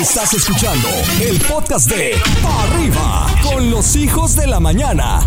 Estás 0.00 0.34
escuchando 0.34 0.88
el 1.20 1.38
podcast 1.40 1.88
de 1.88 2.16
Pa' 2.42 2.62
Arriba 2.64 3.26
con 3.42 3.70
los 3.70 3.94
hijos 3.96 4.34
de 4.34 4.46
la 4.48 4.58
mañana. 4.58 5.20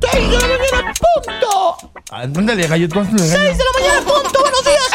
¡Seis 0.00 0.30
de 0.30 0.38
la 0.38 0.46
mañana, 0.48 0.94
punto! 0.94 1.92
Ándale, 2.10 2.66
gallo, 2.66 2.88
tú 2.88 3.00
hazle, 3.00 3.18
¡Seis 3.18 3.32
gallo. 3.32 3.50
de 3.58 3.64
la 3.64 3.72
mañana, 3.78 4.00
punto! 4.06 4.40
¡Buenos 4.40 4.64
días! 4.64 4.90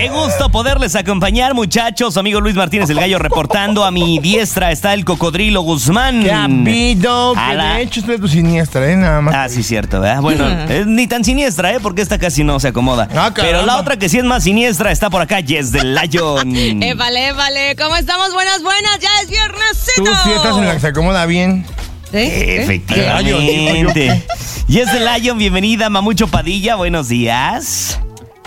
Qué 0.00 0.08
gusto 0.08 0.48
poderles 0.48 0.96
acompañar, 0.96 1.52
muchachos. 1.52 2.16
Amigo 2.16 2.40
Luis 2.40 2.54
Martínez 2.54 2.88
el 2.88 2.98
Gallo 2.98 3.18
reportando. 3.18 3.84
A 3.84 3.90
mi 3.90 4.18
diestra 4.18 4.72
está 4.72 4.94
el 4.94 5.04
cocodrilo 5.04 5.60
Guzmán. 5.60 6.22
¡Qué 6.22 6.32
habido! 6.32 7.34
A 7.36 7.50
Que 7.50 7.54
la- 7.56 7.74
de 7.74 7.82
hecho 7.82 8.00
estoy 8.00 8.14
de 8.16 8.20
tu 8.22 8.28
siniestra, 8.28 8.90
¿eh? 8.90 8.96
Nada 8.96 9.20
más. 9.20 9.34
Ah, 9.34 9.48
sí, 9.50 9.62
cierto, 9.62 10.00
¿verdad? 10.00 10.22
Bueno, 10.22 10.48
es 10.70 10.86
ni 10.86 11.06
tan 11.06 11.22
siniestra, 11.22 11.74
¿eh? 11.74 11.80
Porque 11.82 12.00
esta 12.00 12.18
casi 12.18 12.44
no 12.44 12.58
se 12.60 12.68
acomoda. 12.68 13.08
Ah. 13.14 13.30
Pero 13.36 13.66
la 13.66 13.76
otra 13.76 13.98
que 13.98 14.08
sí 14.08 14.16
es 14.16 14.24
más 14.24 14.42
siniestra 14.44 14.90
está 14.90 15.10
por 15.10 15.20
acá, 15.20 15.42
Jess 15.46 15.70
del 15.70 15.94
Lion. 15.94 16.56
Épale, 16.82 17.28
épale, 17.28 17.76
¿cómo 17.76 17.94
estamos? 17.96 18.32
Buenas, 18.32 18.62
buenas, 18.62 18.98
ya 19.00 19.10
es 19.22 19.28
viernesito. 19.28 20.02
Tú 20.04 20.10
sí 20.24 20.30
estás 20.34 20.56
en 20.56 20.64
la 20.66 20.72
que 20.72 20.80
se 20.80 20.86
acomoda 20.86 21.26
bien. 21.26 21.66
¿Eh? 22.14 22.60
Efectivamente. 22.62 24.24
Jess 24.66 24.90
del 24.94 25.04
Lion, 25.04 25.36
bienvenida. 25.36 25.90
Mamucho 25.90 26.26
Padilla, 26.26 26.76
buenos 26.76 27.08
días. 27.08 28.00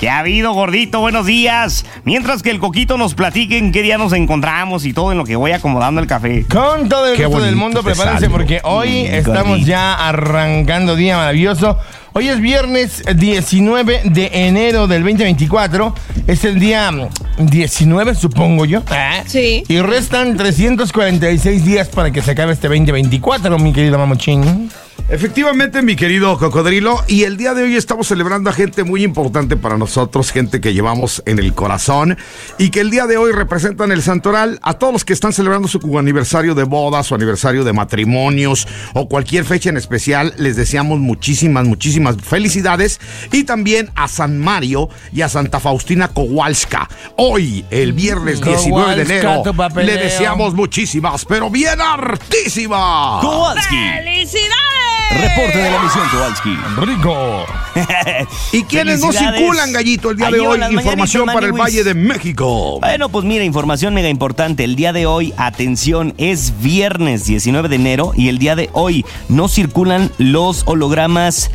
¿Qué 0.04 0.10
ha 0.10 0.20
habido, 0.20 0.52
gordito? 0.52 1.00
Buenos 1.00 1.26
días. 1.26 1.86
Mientras 2.04 2.44
que 2.44 2.50
el 2.52 2.60
coquito 2.60 2.98
nos 2.98 3.14
platique 3.14 3.58
en 3.58 3.72
qué 3.72 3.82
día 3.84 3.98
nos 3.98 4.12
encontramos 4.12 4.84
y 4.84 4.92
todo 4.92 5.14
en 5.14 5.18
lo 5.18 5.24
que 5.24 5.38
voy 5.38 5.54
acomodando 5.54 6.02
el 6.02 6.08
café. 6.08 6.46
Con 6.46 6.90
todo 6.90 7.08
el 7.08 7.16
Qué 7.16 7.26
gusto 7.26 7.42
del 7.42 7.56
mundo, 7.56 7.84
prepárense 7.84 8.30
porque 8.30 8.60
hoy 8.66 9.04
Mm, 9.10 9.14
estamos 9.14 9.48
gordito. 9.48 9.68
ya 9.70 9.94
arrancando 9.94 10.98
día 10.98 11.16
maravilloso. 11.16 11.78
Hoy 12.12 12.28
es 12.28 12.42
viernes 12.42 13.02
19 13.16 14.02
de 14.04 14.30
enero 14.46 14.88
del 14.88 15.04
2024. 15.04 15.96
Es 16.28 16.44
el 16.44 16.60
día 16.60 16.92
mm, 16.92 17.08
19, 17.46 18.14
supongo 18.16 18.66
yo. 18.66 18.80
¿eh? 18.92 19.24
Sí. 19.26 19.64
Y 19.70 19.80
restan 19.80 20.36
346 20.36 21.64
días 21.64 21.88
para 21.88 22.12
que 22.12 22.22
se 22.22 22.32
acabe 22.32 22.52
este 22.52 22.68
2024, 22.68 23.58
mi 23.58 23.72
querido 23.72 23.98
mamuchín. 23.98 24.70
Efectivamente, 25.10 25.82
mi 25.82 25.98
querido 25.98 26.38
cocodrilo, 26.40 27.04
y 27.08 27.24
el 27.24 27.36
día 27.36 27.54
de 27.54 27.64
hoy 27.64 27.76
estamos 27.76 28.08
celebrando 28.08 28.50
a 28.50 28.54
gente 28.54 28.86
muy 28.86 29.04
importante 29.04 29.58
para 29.58 29.78
nosotros, 29.78 30.32
gente 30.32 30.62
que 30.62 30.74
llevamos 30.74 31.22
en 31.26 31.40
el 31.40 31.54
corazón 31.54 32.18
y 32.58 32.70
que 32.70 32.80
el 32.80 32.90
día 32.90 33.06
de 33.06 33.18
hoy 33.18 33.34
representan 33.34 33.92
el 33.92 34.02
santoral 34.02 34.60
a 34.64 34.76
todos 34.76 34.94
los 34.94 35.06
que 35.06 35.12
están 35.12 35.34
celebrando 35.34 35.68
su 35.68 36.00
aniversario 36.00 36.56
de 36.56 36.64
boda, 36.64 37.04
su 37.04 37.16
aniversario 37.16 37.66
de 37.66 37.74
matrimonios 37.74 38.66
o 38.94 39.10
cualquier 39.10 39.44
fecha 39.44 39.70
en 39.70 39.78
especial. 39.78 40.34
Les 40.38 40.56
deseamos 40.56 41.00
muchísimas, 41.00 41.66
muchísimas 41.66 42.16
felicidades 42.18 43.02
y 43.32 43.44
también 43.44 43.92
a 43.96 44.08
San 44.08 44.40
Mario 44.40 44.90
y 45.12 45.22
a 45.22 45.30
Santa 45.30 45.60
Faustina 45.60 46.08
Kowalska. 46.08 46.90
Hoy, 47.18 47.66
el 47.72 47.92
viernes 47.92 48.42
19 48.42 49.04
de 49.04 49.22
Kowalska, 49.22 49.50
enero, 49.50 49.84
le 49.84 49.98
deseamos 49.98 50.54
muchísimas, 50.54 51.26
pero 51.26 51.50
bien 51.50 51.82
hartísimas. 51.82 53.22
Kowalski. 53.22 53.76
¡Felicidades! 53.76 54.93
Reporte 55.12 55.58
de 55.58 55.70
la 55.70 55.82
misión, 55.82 56.04
Kowalski. 56.10 56.58
Rico. 56.78 57.46
¿Y 58.52 58.64
quiénes 58.64 59.00
no 59.00 59.12
circulan, 59.12 59.72
gallito, 59.72 60.12
el 60.12 60.18
día 60.18 60.32
de 60.32 60.40
hoy? 60.40 60.60
Información 60.72 61.26
para 61.28 61.46
el. 61.46 61.54
Valle 61.54 61.84
de 61.84 61.94
México. 61.94 62.80
Bueno, 62.80 63.10
pues 63.10 63.26
mira, 63.26 63.44
información 63.44 63.94
mega 63.94 64.10
importante. 64.10 64.64
El 64.64 64.76
día 64.76 64.92
de 64.92 65.06
hoy, 65.06 65.34
atención, 65.38 66.14
es 66.18 66.54
viernes 66.62 67.26
19 67.26 67.70
de 67.70 67.76
enero 67.76 68.12
y 68.16 68.30
el 68.30 68.40
día 68.40 68.56
de 68.56 68.70
hoy 68.74 69.06
no 69.30 69.48
circulan 69.48 70.12
los 70.18 70.64
hologramas. 70.66 71.52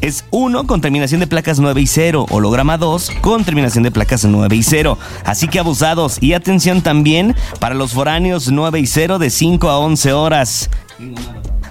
Es 0.00 0.24
1 0.30 0.66
con 0.66 0.80
terminación 0.80 1.20
de 1.20 1.26
placas 1.26 1.58
9 1.58 1.80
y 1.80 1.86
0, 1.86 2.26
holograma 2.30 2.78
2 2.78 3.10
con 3.20 3.44
terminación 3.44 3.82
de 3.82 3.90
placas 3.90 4.24
9 4.24 4.54
y 4.54 4.62
0. 4.62 4.98
Así 5.24 5.48
que 5.48 5.58
abusados 5.58 6.18
y 6.20 6.34
atención 6.34 6.82
también 6.82 7.34
para 7.58 7.74
los 7.74 7.92
foráneos 7.92 8.50
9 8.50 8.78
y 8.78 8.86
0 8.86 9.18
de 9.18 9.30
5 9.30 9.68
a 9.70 9.78
11 9.78 10.12
horas. 10.12 10.70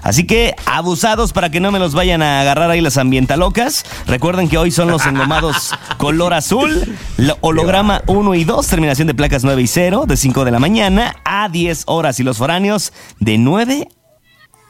Así 0.02 0.26
que 0.26 0.54
abusados 0.66 1.32
para 1.32 1.50
que 1.50 1.60
no 1.60 1.70
me 1.72 1.78
los 1.78 1.94
vayan 1.94 2.22
a 2.22 2.40
agarrar 2.40 2.70
ahí 2.70 2.80
las 2.80 2.96
ambientalocas. 2.96 3.84
Recuerden 4.06 4.48
que 4.48 4.58
hoy 4.58 4.70
son 4.70 4.88
los 4.90 5.06
engomados 5.06 5.74
color 5.98 6.34
azul, 6.34 6.96
lo- 7.16 7.36
holograma 7.40 8.02
1 8.06 8.34
y 8.34 8.44
2, 8.44 8.66
terminación 8.66 9.06
de 9.08 9.14
placas 9.14 9.44
9 9.44 9.62
y 9.62 9.66
0, 9.66 10.04
de 10.06 10.16
5 10.16 10.44
de 10.44 10.50
la 10.50 10.58
mañana 10.58 11.16
a 11.24 11.48
10 11.48 11.84
horas. 11.86 12.20
Y 12.20 12.22
los 12.22 12.38
foráneos 12.38 12.92
de 13.20 13.38
9 13.38 13.88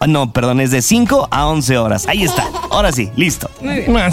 ah, 0.00 0.06
no, 0.06 0.32
perdón, 0.32 0.60
es 0.60 0.70
de 0.70 0.80
5 0.82 1.28
a 1.30 1.46
11 1.48 1.78
horas. 1.78 2.06
Ahí 2.06 2.22
está. 2.22 2.46
Ahora 2.70 2.92
sí, 2.92 3.10
listo. 3.16 3.50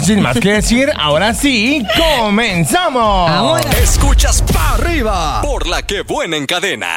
Sin 0.02 0.20
más 0.20 0.38
que 0.38 0.52
decir, 0.54 0.90
ahora 0.98 1.32
sí, 1.34 1.84
comenzamos. 2.20 3.60
Escuchas 3.82 4.42
Pa' 4.42 4.74
Arriba 4.74 5.40
por 5.42 5.66
la 5.68 5.82
que 5.82 6.02
buena 6.02 6.36
en 6.36 6.46
cadena. 6.46 6.88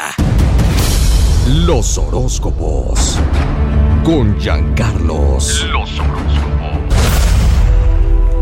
Los 1.47 1.97
horóscopos. 1.97 3.18
Con 4.09 4.39
Giancarlos. 4.39 5.67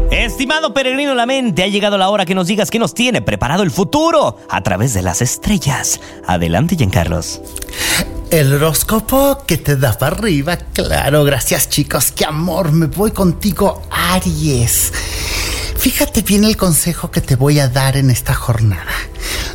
Estimado 0.10 0.74
peregrino 0.74 1.14
la 1.14 1.26
mente, 1.26 1.62
ha 1.62 1.68
llegado 1.68 1.98
la 1.98 2.08
hora 2.08 2.24
que 2.24 2.34
nos 2.34 2.48
digas 2.48 2.72
qué 2.72 2.80
nos 2.80 2.94
tiene 2.94 3.22
preparado 3.22 3.64
el 3.64 3.72
futuro 3.72 4.38
a 4.50 4.64
través 4.64 4.94
de 4.94 5.02
las 5.02 5.22
estrellas. 5.22 6.00
Adelante, 6.26 6.78
Giancarlos. 6.78 7.42
El 8.32 8.54
horóscopo 8.54 9.40
que 9.46 9.58
te 9.58 9.76
da 9.76 9.92
para 9.98 10.16
arriba, 10.16 10.56
claro, 10.56 11.26
gracias 11.26 11.68
chicos, 11.68 12.14
qué 12.14 12.24
amor, 12.24 12.72
me 12.72 12.86
voy 12.86 13.12
contigo, 13.12 13.82
Aries. 13.92 14.94
Fíjate 15.76 16.22
bien 16.22 16.46
el 16.46 16.56
consejo 16.56 17.12
que 17.12 17.20
te 17.20 17.36
voy 17.36 17.60
a 17.60 17.68
dar 17.68 17.98
en 17.98 18.10
esta 18.10 18.34
jornada. 18.34 18.94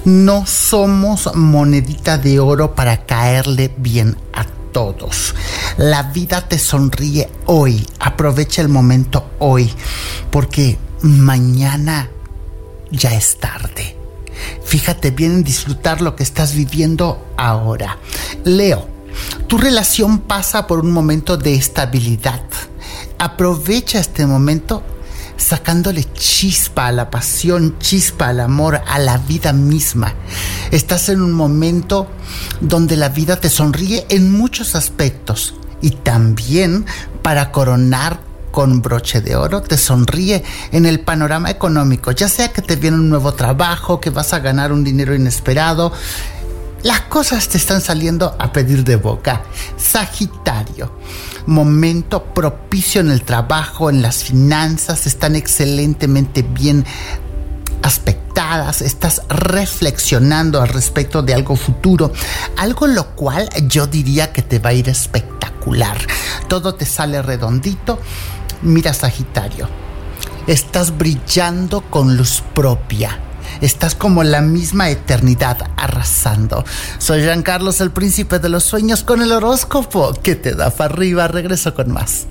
No 0.04 0.44
somos 0.44 1.34
monedita 1.34 2.18
de 2.18 2.38
oro 2.38 2.74
para 2.74 2.98
caerle 2.98 3.72
bien 3.78 4.18
a 4.34 4.44
todos. 4.72 5.34
La 5.76 6.04
vida 6.04 6.48
te 6.48 6.58
sonríe 6.58 7.30
hoy, 7.46 7.86
aprovecha 8.00 8.62
el 8.62 8.68
momento 8.68 9.30
hoy, 9.38 9.72
porque 10.30 10.78
mañana 11.02 12.10
ya 12.90 13.14
es 13.14 13.38
tarde. 13.38 13.96
Fíjate 14.64 15.10
bien 15.10 15.32
en 15.32 15.44
disfrutar 15.44 16.00
lo 16.00 16.16
que 16.16 16.22
estás 16.22 16.54
viviendo 16.54 17.24
ahora. 17.36 17.98
Leo, 18.44 18.88
tu 19.46 19.58
relación 19.58 20.20
pasa 20.20 20.66
por 20.66 20.80
un 20.80 20.90
momento 20.90 21.36
de 21.36 21.54
estabilidad. 21.54 22.42
Aprovecha 23.18 24.00
este 24.00 24.26
momento 24.26 24.82
sacándole 25.36 26.04
chispa 26.12 26.86
a 26.86 26.92
la 26.92 27.10
pasión, 27.10 27.78
chispa 27.78 28.28
al 28.28 28.40
amor, 28.40 28.80
a 28.86 28.98
la 28.98 29.18
vida 29.18 29.52
misma. 29.52 30.14
Estás 30.70 31.08
en 31.08 31.20
un 31.20 31.32
momento 31.32 32.08
donde 32.60 32.96
la 32.96 33.08
vida 33.08 33.36
te 33.36 33.48
sonríe 33.48 34.06
en 34.08 34.30
muchos 34.30 34.74
aspectos 34.74 35.54
y 35.80 35.90
también 35.90 36.86
para 37.22 37.50
coronar 37.50 38.20
con 38.52 38.82
broche 38.82 39.20
de 39.20 39.34
oro 39.34 39.62
te 39.62 39.76
sonríe 39.76 40.44
en 40.70 40.86
el 40.86 41.00
panorama 41.00 41.50
económico, 41.50 42.12
ya 42.12 42.28
sea 42.28 42.52
que 42.52 42.62
te 42.62 42.76
viene 42.76 42.98
un 42.98 43.08
nuevo 43.08 43.32
trabajo, 43.32 44.00
que 44.00 44.10
vas 44.10 44.32
a 44.32 44.38
ganar 44.38 44.72
un 44.72 44.84
dinero 44.84 45.14
inesperado. 45.14 45.92
Las 46.82 47.02
cosas 47.02 47.48
te 47.48 47.58
están 47.58 47.80
saliendo 47.80 48.36
a 48.38 48.52
pedir 48.52 48.84
de 48.84 48.96
boca. 48.96 49.42
Sagitario, 49.76 50.92
momento 51.46 52.24
propicio 52.34 53.00
en 53.00 53.10
el 53.10 53.22
trabajo, 53.22 53.90
en 53.90 54.02
las 54.02 54.24
finanzas, 54.24 55.06
están 55.06 55.36
excelentemente 55.36 56.42
bien 56.42 56.84
aspectadas, 57.82 58.80
estás 58.80 59.22
reflexionando 59.28 60.60
al 60.60 60.68
respecto 60.68 61.22
de 61.22 61.34
algo 61.34 61.56
futuro, 61.56 62.12
algo 62.56 62.86
lo 62.86 63.14
cual 63.16 63.48
yo 63.66 63.86
diría 63.86 64.32
que 64.32 64.42
te 64.42 64.58
va 64.58 64.70
a 64.70 64.74
ir 64.74 64.88
espectacular. 64.88 65.98
Todo 66.48 66.74
te 66.74 66.86
sale 66.86 67.22
redondito. 67.22 67.98
Mira 68.62 68.94
Sagitario, 68.94 69.68
estás 70.46 70.96
brillando 70.96 71.80
con 71.82 72.16
luz 72.16 72.42
propia. 72.54 73.18
Estás 73.60 73.94
como 73.94 74.22
la 74.24 74.40
misma 74.40 74.90
eternidad 74.90 75.58
arrasando. 75.76 76.64
Soy 76.98 77.22
Jean 77.22 77.42
Carlos, 77.42 77.80
el 77.80 77.90
príncipe 77.90 78.38
de 78.38 78.48
los 78.48 78.64
sueños, 78.64 79.02
con 79.02 79.22
el 79.22 79.32
horóscopo 79.32 80.12
que 80.22 80.34
te 80.34 80.54
da 80.54 80.70
para 80.70 80.94
arriba. 80.94 81.28
Regreso 81.28 81.74
con 81.74 81.92
más. 81.92 82.26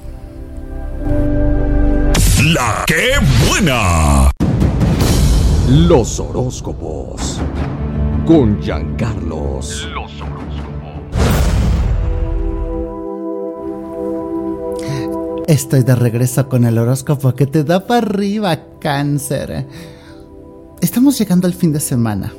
La 2.44 2.83
que 2.88 3.13
buena. 3.47 4.31
Los 5.69 6.19
horóscopos. 6.19 7.39
Con 8.25 8.62
Giancarlos. 8.62 9.88
Estoy 15.47 15.83
de 15.83 15.95
regreso 15.95 16.47
con 16.47 16.63
el 16.63 16.77
horóscopo 16.77 17.35
que 17.35 17.45
te 17.45 17.63
da 17.63 17.85
para 17.85 18.07
arriba, 18.07 18.57
cáncer. 18.79 19.68
Estamos 20.81 21.19
llegando 21.19 21.45
al 21.45 21.54
fin 21.54 21.72
de 21.72 21.80
semana. 21.80 22.33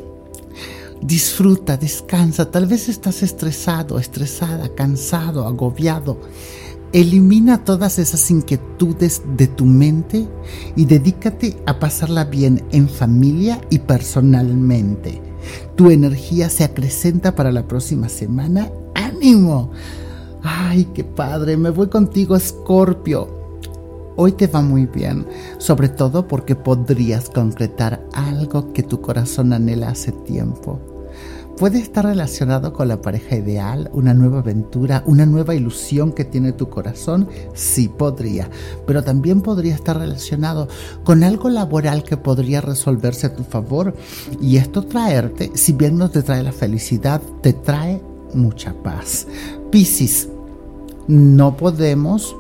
Disfruta, 1.00 1.76
descansa. 1.76 2.50
Tal 2.50 2.66
vez 2.66 2.88
estás 2.88 3.22
estresado, 3.22 4.00
estresada, 4.00 4.68
cansado, 4.74 5.46
agobiado. 5.46 6.18
Elimina 6.92 7.62
todas 7.62 8.00
esas 8.00 8.28
inquietudes 8.32 9.22
de 9.36 9.46
tu 9.46 9.64
mente 9.64 10.28
y 10.74 10.86
dedícate 10.86 11.56
a 11.66 11.78
pasarla 11.78 12.24
bien 12.24 12.64
en 12.72 12.88
familia 12.88 13.60
y 13.70 13.78
personalmente. 13.78 15.22
Tu 15.76 15.90
energía 15.90 16.50
se 16.50 16.64
acrecenta 16.64 17.36
para 17.36 17.52
la 17.52 17.68
próxima 17.68 18.08
semana. 18.08 18.72
¡Ánimo! 18.96 19.70
Ay, 20.42 20.88
qué 20.92 21.04
padre, 21.04 21.56
me 21.56 21.70
voy 21.70 21.88
contigo, 21.88 22.34
Escorpio. 22.34 23.41
Hoy 24.14 24.32
te 24.32 24.46
va 24.46 24.60
muy 24.60 24.86
bien, 24.86 25.26
sobre 25.58 25.88
todo 25.88 26.28
porque 26.28 26.54
podrías 26.54 27.30
concretar 27.30 28.04
algo 28.12 28.72
que 28.72 28.82
tu 28.82 29.00
corazón 29.00 29.52
anhela 29.52 29.88
hace 29.88 30.12
tiempo. 30.12 30.78
Puede 31.56 31.78
estar 31.78 32.04
relacionado 32.04 32.72
con 32.72 32.88
la 32.88 33.00
pareja 33.00 33.36
ideal, 33.36 33.90
una 33.92 34.14
nueva 34.14 34.40
aventura, 34.40 35.02
una 35.06 35.26
nueva 35.26 35.54
ilusión 35.54 36.12
que 36.12 36.24
tiene 36.24 36.52
tu 36.52 36.68
corazón, 36.68 37.28
sí 37.54 37.88
podría, 37.88 38.50
pero 38.86 39.04
también 39.04 39.42
podría 39.42 39.74
estar 39.74 39.98
relacionado 39.98 40.68
con 41.04 41.22
algo 41.22 41.50
laboral 41.50 42.04
que 42.04 42.16
podría 42.16 42.60
resolverse 42.60 43.28
a 43.28 43.36
tu 43.36 43.44
favor 43.44 43.94
y 44.40 44.56
esto 44.56 44.82
traerte, 44.82 45.52
si 45.54 45.72
bien 45.72 45.96
no 45.98 46.10
te 46.10 46.22
trae 46.22 46.42
la 46.42 46.52
felicidad, 46.52 47.20
te 47.42 47.52
trae 47.52 48.02
mucha 48.34 48.74
paz. 48.82 49.26
Piscis, 49.70 50.28
no 51.06 51.56
podemos 51.56 52.34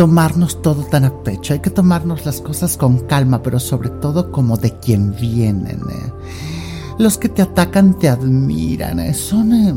tomarnos 0.00 0.62
todo 0.62 0.84
tan 0.84 1.04
a 1.04 1.12
pecho, 1.22 1.52
hay 1.52 1.58
que 1.58 1.68
tomarnos 1.68 2.24
las 2.24 2.40
cosas 2.40 2.78
con 2.78 3.00
calma, 3.00 3.42
pero 3.42 3.60
sobre 3.60 3.90
todo 3.90 4.32
como 4.32 4.56
de 4.56 4.78
quien 4.78 5.14
vienen. 5.14 5.82
¿eh? 5.90 6.12
Los 6.96 7.18
que 7.18 7.28
te 7.28 7.42
atacan 7.42 7.98
te 7.98 8.08
admiran, 8.08 8.98
¿eh? 8.98 9.12
son 9.12 9.52
eh, 9.52 9.74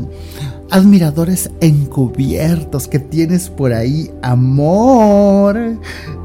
admiradores 0.70 1.50
encubiertos 1.60 2.88
que 2.88 3.00
tienes 3.00 3.50
por 3.50 3.74
ahí, 3.74 4.10
amor. 4.22 5.58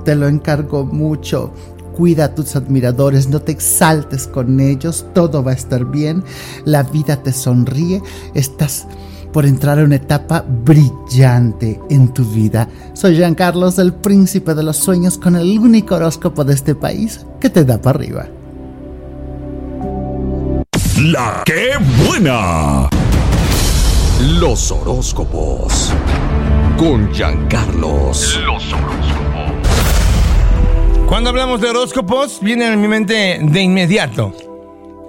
Te 0.06 0.16
lo 0.16 0.30
encargo 0.30 0.86
mucho. 0.86 1.52
Cuida 1.94 2.24
a 2.24 2.36
tus 2.36 2.56
admiradores, 2.56 3.28
no 3.28 3.42
te 3.42 3.52
exaltes 3.52 4.28
con 4.28 4.62
ellos, 4.62 5.08
todo 5.14 5.44
va 5.44 5.52
a 5.52 5.56
estar 5.56 5.84
bien, 5.84 6.24
la 6.64 6.84
vida 6.84 7.22
te 7.22 7.34
sonríe, 7.34 8.02
estás 8.34 8.88
por 9.32 9.46
entrar 9.46 9.80
a 9.80 9.84
una 9.84 9.96
etapa 9.96 10.44
brillante 10.48 11.80
en 11.90 12.14
tu 12.14 12.26
vida. 12.26 12.68
Soy 12.94 13.16
Jean 13.16 13.36
Carlos, 13.36 13.80
el 13.80 13.94
príncipe 13.94 14.54
de 14.54 14.64
los 14.64 14.78
sueños, 14.78 15.18
con 15.18 15.36
el 15.36 15.58
único 15.60 15.96
horóscopo 15.96 16.44
de 16.44 16.54
este 16.54 16.76
país 16.76 17.26
que 17.40 17.50
te 17.50 17.66
da 17.66 17.82
para 17.82 18.00
arriba. 18.00 18.28
La 21.02 21.44
que 21.46 21.72
buena. 22.06 22.90
Los 24.40 24.72
horóscopos. 24.72 25.94
Con 26.78 27.12
Giancarlos. 27.14 28.40
Los 28.46 28.74
horóscopos. 28.74 29.30
Cuando 31.08 31.30
hablamos 31.30 31.62
de 31.62 31.70
horóscopos, 31.70 32.40
viene 32.42 32.68
a 32.68 32.76
mi 32.76 32.88
mente 32.88 33.40
de 33.42 33.62
inmediato 33.62 34.34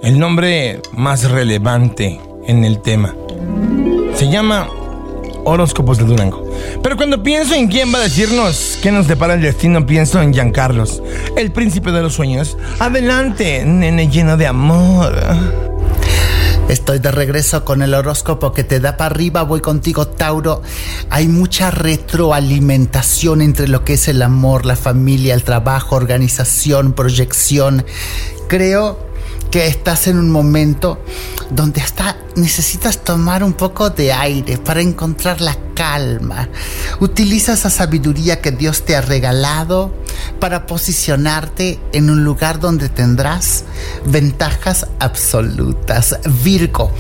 el 0.03 0.19
nombre 0.19 0.81
más 0.93 1.31
relevante 1.31 2.19
en 2.47 2.65
el 2.65 2.81
tema. 2.81 3.15
Se 4.21 4.29
llama 4.29 4.69
Horóscopos 5.47 5.97
de 5.97 6.05
Durango. 6.05 6.45
Pero 6.83 6.95
cuando 6.99 7.23
pienso 7.23 7.55
en 7.55 7.69
quién 7.69 7.91
va 7.91 8.01
a 8.01 8.03
decirnos 8.03 8.79
qué 8.83 8.93
nos 8.93 9.09
depara 9.09 9.33
el 9.33 9.41
destino, 9.41 9.87
pienso 9.87 10.21
en 10.21 10.35
Giancarlos, 10.35 11.03
el 11.39 11.53
príncipe 11.53 11.91
de 11.91 12.03
los 12.03 12.13
sueños. 12.13 12.59
Adelante, 12.81 13.65
nene 13.65 14.09
lleno 14.11 14.37
de 14.37 14.47
amor. 14.47 15.19
Estoy 16.69 16.99
de 16.99 17.11
regreso 17.11 17.65
con 17.65 17.81
el 17.81 17.95
horóscopo 17.95 18.53
que 18.53 18.63
te 18.63 18.79
da 18.79 18.99
para 18.99 19.07
arriba. 19.07 19.43
Voy 19.43 19.63
contigo, 19.63 20.07
Tauro. 20.07 20.61
Hay 21.09 21.27
mucha 21.27 21.71
retroalimentación 21.71 23.41
entre 23.41 23.69
lo 23.69 23.87
que 23.87 23.95
es 23.95 24.07
el 24.07 24.21
amor, 24.21 24.67
la 24.67 24.77
familia, 24.77 25.33
el 25.33 25.45
trabajo, 25.45 25.97
organización, 25.97 26.93
proyección. 26.93 27.87
Creo 28.49 29.10
que 29.51 29.67
estás 29.67 30.07
en 30.07 30.19
un 30.19 30.31
momento 30.31 31.03
donde 31.51 31.81
hasta 31.81 32.17
necesitas 32.37 32.99
tomar 32.99 33.43
un 33.43 33.55
poco 33.55 33.91
de 33.91 34.13
aire 34.13 34.59
para 34.59 34.81
encontrar 34.81 35.41
la 35.41 35.57
calma. 35.75 36.49
Utiliza 37.01 37.55
esa 37.55 37.71
sabiduría 37.71 38.41
que 38.41 38.53
Dios 38.53 38.85
te 38.85 38.95
ha 38.95 39.01
regalado 39.01 39.93
para 40.39 40.67
posicionarte 40.67 41.81
en 41.93 42.11
un 42.11 42.25
lugar 42.25 42.61
donde 42.61 42.89
tendrás 42.89 43.65
ventajas 44.07 44.87
absolutas. 45.01 46.19
Virgo, 46.45 46.93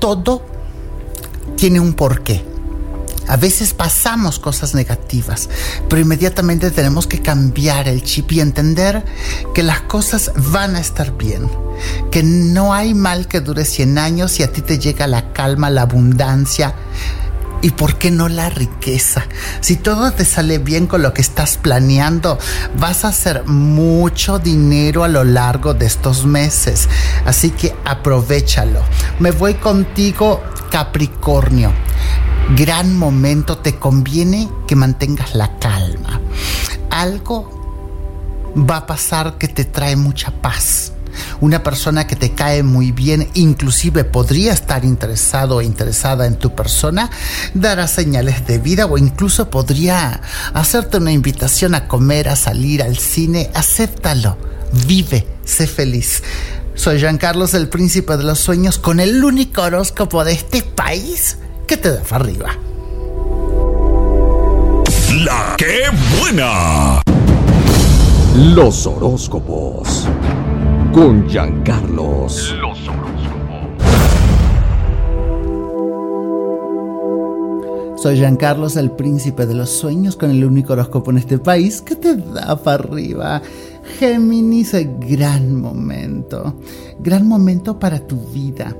todo 0.00 0.42
tiene 1.56 1.78
un 1.78 1.94
porqué. 1.94 2.49
A 3.30 3.36
veces 3.36 3.74
pasamos 3.74 4.40
cosas 4.40 4.74
negativas, 4.74 5.48
pero 5.88 6.02
inmediatamente 6.02 6.72
tenemos 6.72 7.06
que 7.06 7.22
cambiar 7.22 7.86
el 7.86 8.02
chip 8.02 8.32
y 8.32 8.40
entender 8.40 9.04
que 9.54 9.62
las 9.62 9.82
cosas 9.82 10.32
van 10.34 10.74
a 10.74 10.80
estar 10.80 11.16
bien, 11.16 11.48
que 12.10 12.24
no 12.24 12.74
hay 12.74 12.92
mal 12.92 13.28
que 13.28 13.40
dure 13.40 13.64
100 13.64 13.98
años 13.98 14.40
y 14.40 14.42
a 14.42 14.52
ti 14.52 14.62
te 14.62 14.80
llega 14.80 15.06
la 15.06 15.32
calma, 15.32 15.70
la 15.70 15.82
abundancia. 15.82 16.74
¿Y 17.62 17.70
por 17.70 17.98
qué 17.98 18.10
no 18.10 18.28
la 18.28 18.50
riqueza? 18.50 19.24
Si 19.60 19.76
todo 19.76 20.10
te 20.10 20.24
sale 20.24 20.58
bien 20.58 20.88
con 20.88 21.02
lo 21.02 21.14
que 21.14 21.22
estás 21.22 21.56
planeando, 21.56 22.36
vas 22.80 23.04
a 23.04 23.08
hacer 23.08 23.44
mucho 23.46 24.40
dinero 24.40 25.04
a 25.04 25.08
lo 25.08 25.22
largo 25.22 25.72
de 25.72 25.86
estos 25.86 26.26
meses. 26.26 26.88
Así 27.26 27.50
que 27.50 27.76
aprovechalo. 27.84 28.80
Me 29.20 29.30
voy 29.30 29.54
contigo, 29.54 30.42
Capricornio 30.72 31.72
gran 32.56 32.96
momento, 32.96 33.58
te 33.58 33.76
conviene 33.76 34.48
que 34.66 34.76
mantengas 34.76 35.34
la 35.34 35.58
calma. 35.58 36.20
Algo 36.90 37.60
va 38.56 38.78
a 38.78 38.86
pasar 38.86 39.38
que 39.38 39.48
te 39.48 39.64
trae 39.64 39.96
mucha 39.96 40.30
paz. 40.30 40.92
Una 41.40 41.62
persona 41.62 42.06
que 42.06 42.16
te 42.16 42.32
cae 42.32 42.62
muy 42.62 42.92
bien, 42.92 43.28
inclusive 43.34 44.04
podría 44.04 44.52
estar 44.52 44.84
interesado 44.84 45.56
o 45.56 45.62
interesada 45.62 46.26
en 46.26 46.36
tu 46.36 46.54
persona, 46.54 47.10
dará 47.54 47.88
señales 47.88 48.46
de 48.46 48.58
vida 48.58 48.86
o 48.86 48.98
incluso 48.98 49.50
podría 49.50 50.20
hacerte 50.54 50.98
una 50.98 51.12
invitación 51.12 51.74
a 51.74 51.88
comer, 51.88 52.28
a 52.28 52.36
salir 52.36 52.82
al 52.82 52.98
cine. 52.98 53.50
Acéptalo, 53.54 54.36
vive, 54.86 55.26
sé 55.44 55.66
feliz. 55.66 56.22
Soy 56.74 56.98
Jean 56.98 57.18
Carlos, 57.18 57.54
el 57.54 57.68
príncipe 57.68 58.16
de 58.16 58.24
los 58.24 58.38
sueños, 58.38 58.78
con 58.78 59.00
el 59.00 59.22
único 59.22 59.62
horóscopo 59.62 60.24
de 60.24 60.32
este 60.32 60.62
país 60.62 61.36
que 61.70 61.76
te 61.76 61.92
da 61.92 62.02
para 62.02 62.24
arriba. 62.24 62.48
La 65.24 65.54
que 65.56 65.82
buena. 66.18 67.00
Los 68.56 68.88
horóscopos. 68.88 70.08
Con 70.92 71.28
Giancarlos. 71.28 72.56
Los 72.60 72.88
horóscopos. 72.88 73.22
Soy 78.02 78.16
Giancarlos, 78.16 78.74
el 78.74 78.90
príncipe 78.90 79.46
de 79.46 79.54
los 79.54 79.70
sueños, 79.70 80.16
con 80.16 80.32
el 80.32 80.44
único 80.44 80.72
horóscopo 80.72 81.12
en 81.12 81.18
este 81.18 81.38
país 81.38 81.80
que 81.80 81.94
te 81.94 82.16
da 82.16 82.60
para 82.60 82.82
arriba. 82.82 83.42
Géminis, 84.00 84.74
gran 85.08 85.54
momento. 85.54 86.56
Gran 86.98 87.28
momento 87.28 87.78
para 87.78 88.00
tu 88.00 88.16
vida. 88.32 88.74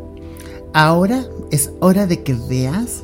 Ahora 0.72 1.24
es 1.50 1.72
hora 1.80 2.06
de 2.06 2.22
que 2.22 2.34
veas 2.34 3.02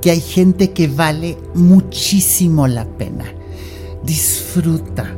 que 0.00 0.10
hay 0.10 0.20
gente 0.20 0.72
que 0.72 0.88
vale 0.88 1.38
muchísimo 1.54 2.66
la 2.66 2.84
pena. 2.84 3.24
Disfruta, 4.04 5.14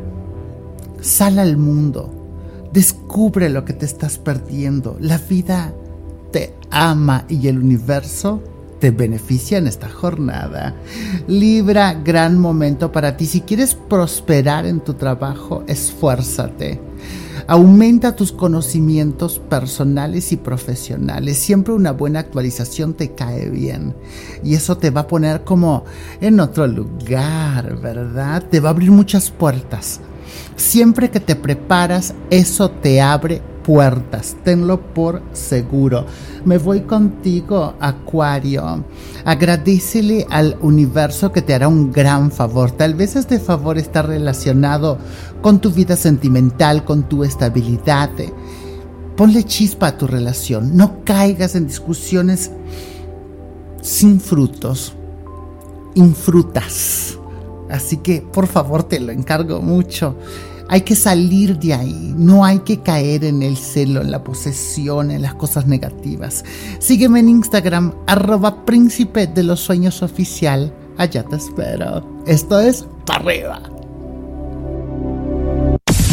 sal 1.00 1.38
al 1.38 1.56
mundo, 1.56 2.70
descubre 2.72 3.48
lo 3.48 3.64
que 3.64 3.72
te 3.72 3.86
estás 3.86 4.18
perdiendo. 4.18 4.96
La 5.00 5.18
vida 5.18 5.74
te 6.30 6.54
ama 6.70 7.24
y 7.28 7.48
el 7.48 7.58
universo 7.58 8.42
te 8.78 8.90
beneficia 8.90 9.58
en 9.58 9.66
esta 9.66 9.88
jornada. 9.88 10.74
Libra, 11.26 11.94
gran 11.94 12.38
momento 12.38 12.92
para 12.92 13.16
ti. 13.16 13.26
Si 13.26 13.40
quieres 13.40 13.74
prosperar 13.74 14.66
en 14.66 14.80
tu 14.80 14.94
trabajo, 14.94 15.64
esfuérzate. 15.66 16.80
Aumenta 17.46 18.16
tus 18.16 18.32
conocimientos 18.32 19.38
personales 19.38 20.32
y 20.32 20.36
profesionales. 20.36 21.38
Siempre 21.38 21.74
una 21.74 21.92
buena 21.92 22.20
actualización 22.20 22.94
te 22.94 23.12
cae 23.12 23.48
bien. 23.50 23.94
Y 24.42 24.54
eso 24.54 24.78
te 24.78 24.90
va 24.90 25.02
a 25.02 25.06
poner 25.06 25.44
como 25.44 25.84
en 26.20 26.40
otro 26.40 26.66
lugar, 26.66 27.80
¿verdad? 27.80 28.44
Te 28.50 28.60
va 28.60 28.70
a 28.70 28.72
abrir 28.72 28.90
muchas 28.90 29.30
puertas. 29.30 30.00
Siempre 30.56 31.10
que 31.10 31.20
te 31.20 31.36
preparas, 31.36 32.14
eso 32.30 32.70
te 32.70 33.00
abre 33.00 33.42
puertas, 33.68 34.34
tenlo 34.44 34.80
por 34.94 35.20
seguro. 35.34 36.06
Me 36.46 36.56
voy 36.56 36.80
contigo, 36.80 37.74
Acuario. 37.78 38.82
Agradecele 39.26 40.26
al 40.30 40.56
universo 40.62 41.30
que 41.32 41.42
te 41.42 41.52
hará 41.52 41.68
un 41.68 41.92
gran 41.92 42.30
favor. 42.30 42.70
Tal 42.70 42.94
vez 42.94 43.14
este 43.14 43.38
favor 43.38 43.76
está 43.76 44.00
relacionado 44.00 44.96
con 45.42 45.60
tu 45.60 45.70
vida 45.70 45.96
sentimental, 45.96 46.86
con 46.86 47.10
tu 47.10 47.24
estabilidad. 47.24 48.08
Ponle 49.18 49.44
chispa 49.44 49.88
a 49.88 49.98
tu 49.98 50.06
relación. 50.06 50.74
No 50.74 51.04
caigas 51.04 51.54
en 51.54 51.66
discusiones 51.66 52.50
sin 53.82 54.18
frutos. 54.18 54.94
infrutas. 55.94 57.18
Así 57.68 57.98
que 57.98 58.22
por 58.22 58.46
favor 58.46 58.84
te 58.84 58.98
lo 58.98 59.12
encargo 59.12 59.60
mucho. 59.60 60.16
Hay 60.68 60.82
que 60.82 60.94
salir 60.94 61.58
de 61.58 61.74
ahí, 61.74 62.14
no 62.16 62.44
hay 62.44 62.58
que 62.60 62.80
caer 62.80 63.24
en 63.24 63.42
el 63.42 63.56
celo, 63.56 64.02
en 64.02 64.10
la 64.10 64.22
posesión, 64.22 65.10
en 65.10 65.22
las 65.22 65.34
cosas 65.34 65.66
negativas. 65.66 66.44
Sígueme 66.78 67.20
en 67.20 67.30
Instagram, 67.30 67.94
arroba 68.06 68.64
príncipe 68.66 69.26
de 69.26 69.42
los 69.42 69.60
sueños 69.60 70.02
oficial. 70.02 70.72
Allá 70.98 71.22
te 71.22 71.36
espero. 71.36 72.22
Esto 72.26 72.60
es 72.60 72.86
para 73.06 73.20
arriba. 73.20 73.62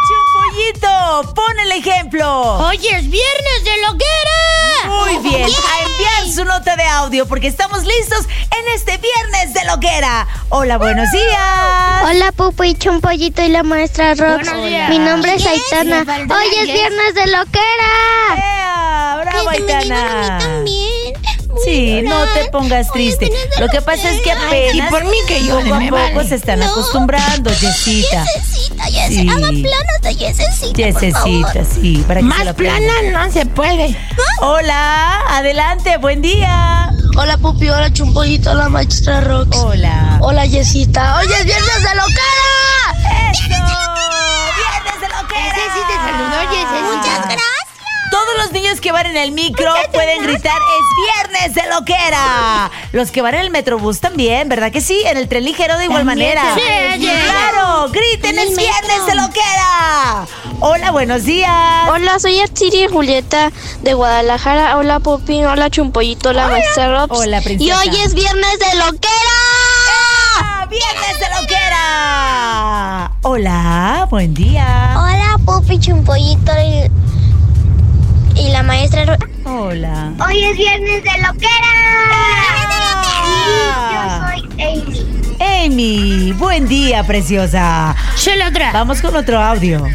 Chumpollito, 0.06 1.34
pon 1.34 1.58
el 1.60 1.72
ejemplo. 1.72 2.58
Hoy 2.68 2.76
es 2.88 3.10
viernes 3.10 3.64
de 3.64 3.78
loquera. 3.88 4.23
Muy 4.88 5.18
bien, 5.20 5.44
a 5.44 5.84
enviar 5.84 6.30
su 6.34 6.46
nota 6.46 6.76
de 6.76 6.84
audio 6.84 7.26
porque 7.28 7.48
estamos 7.48 7.84
listos 7.84 8.28
en 8.52 8.68
este 8.74 8.98
viernes 8.98 9.54
de 9.54 9.66
loquera. 9.66 10.28
Hola, 10.50 10.78
buenos 10.78 11.10
días. 11.12 12.04
Hola, 12.04 12.32
Pupu 12.32 12.64
y 12.64 12.76
Chumpollito 12.76 13.42
y 13.44 13.50
la 13.50 13.64
maestra 13.64 14.14
Rox. 14.16 14.50
Buenos 14.50 14.66
días. 14.66 14.90
Mi 14.90 15.00
nombre 15.00 15.36
es 15.36 15.46
Aitana. 15.46 16.06
Hoy 16.30 16.48
es 16.60 16.66
viernes 16.66 17.16
de 17.16 17.28
loquera. 17.28 18.36
¡Ea! 18.36 19.22
¡Bravo, 19.22 19.50
Aitana! 19.50 20.38
también. 20.40 20.93
Sí, 21.64 22.02
no 22.04 22.26
te 22.34 22.50
pongas 22.52 22.92
triste. 22.92 23.32
Lo 23.60 23.68
que 23.68 23.82
pasa 23.82 24.10
es 24.10 24.22
que 24.22 24.32
apenas 24.32 24.76
Y 24.76 24.82
por 24.92 25.04
mí 25.06 25.18
que 25.28 25.44
llore, 25.44 25.64
poco 25.64 25.76
a 25.76 25.80
me 25.80 25.90
poco 25.92 26.28
se 26.28 26.36
están 26.36 26.62
acostumbrando, 26.64 27.50
Yesita. 27.52 28.26
Yesecita. 28.26 28.84
Hagan 29.34 29.62
planos 29.62 30.02
de 30.02 30.16
Yesecita, 30.16 30.78
Yesecita, 30.78 31.66
sí, 31.66 32.04
para 32.08 32.22
que 32.22 32.32
se 32.32 32.44
lo 32.44 32.52
aprendan. 32.52 33.14
no 33.14 33.32
se 33.32 33.46
puede. 33.46 33.98
Hola, 34.42 35.22
adelante, 35.30 35.98
buen 35.98 36.22
día. 36.22 36.92
Hola, 37.16 37.38
Pupi. 37.38 37.70
Hola, 37.70 37.94
Chumpollito. 37.94 38.52
Hola, 38.52 38.70
maestra 38.70 39.22
Rox. 39.22 39.56
Hola. 39.58 40.18
Hola, 40.22 40.46
Yesita. 40.46 41.18
Hoy 41.18 41.28
es 41.28 41.46
viernes 41.46 41.84
de 41.84 41.96
loquera. 41.96 42.53
Todos 48.74 48.82
los 48.82 48.82
niños 48.82 48.82
que 48.82 48.92
van 48.92 49.06
en 49.06 49.18
el 49.18 49.32
micro 49.34 49.72
pueden 49.92 50.24
gritar 50.24 50.58
es 50.58 51.32
viernes 51.32 51.54
de 51.56 51.70
loquera. 51.70 52.72
Los 52.92 53.12
que 53.12 53.22
van 53.22 53.36
en 53.36 53.42
el 53.42 53.52
metrobús 53.52 54.00
también, 54.00 54.50
¿verdad 54.50 54.72
que 54.72 54.82
sí? 54.82 55.00
En 55.06 55.18
el 55.18 55.28
tren 55.28 55.44
ligero 55.46 55.78
de 55.78 55.86
igual 55.86 56.06
También, 56.06 56.36
manera. 56.36 56.56
sí, 56.56 56.62
sí. 57.02 57.08
Claro, 57.24 57.90
griten 57.90 58.40
es 58.40 58.56
viernes 58.58 59.06
de 59.06 59.16
loquera. 59.16 60.26
Hola, 60.60 60.92
buenos 60.92 61.24
días. 61.24 61.52
Hola, 61.90 62.18
soy 62.20 62.40
Atsiri 62.40 62.88
Julieta 62.88 63.52
de 63.82 63.94
Guadalajara. 63.94 64.78
Hola, 64.78 65.00
Pupi. 65.00 65.44
Hola, 65.44 65.70
Chumpollito. 65.70 66.30
Hola, 66.30 66.48
maestra 66.48 66.90
Rox. 67.02 67.16
Hola, 67.20 67.42
princesa. 67.42 67.86
Y 67.86 67.90
hoy 67.90 67.96
es 68.04 68.14
viernes 68.16 68.60
de 68.60 68.78
loquera. 68.78 69.38
¡Ah, 70.42 70.66
viernes 70.70 71.20
de 71.20 71.42
loquera. 71.42 73.12
Hola, 73.22 74.08
buen 74.10 74.34
día. 74.34 74.96
Hola, 74.98 75.38
Pupi, 75.46 75.80
Chumpollito 75.80 76.52
y, 78.44 78.48
y 78.48 78.52
la 78.52 78.64
maestra. 78.64 79.18
Hola. 79.46 80.14
Hoy 80.26 80.44
es 80.44 80.58
viernes 80.58 81.04
de 81.04 81.10
Ah. 81.10 81.28
loquera. 81.28 81.72
Yo 83.92 84.02
soy 84.28 84.42
Amy. 84.62 85.66
Amy, 85.66 86.32
buen 86.34 86.68
día, 86.68 87.04
preciosa. 87.04 87.96
Se 88.16 88.36
lo 88.38 88.48
otra. 88.48 88.72
Vamos 88.72 89.02
con 89.02 89.16
otro 89.16 89.42
audio. 89.42 89.86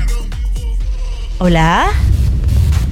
Hola. 1.39 1.87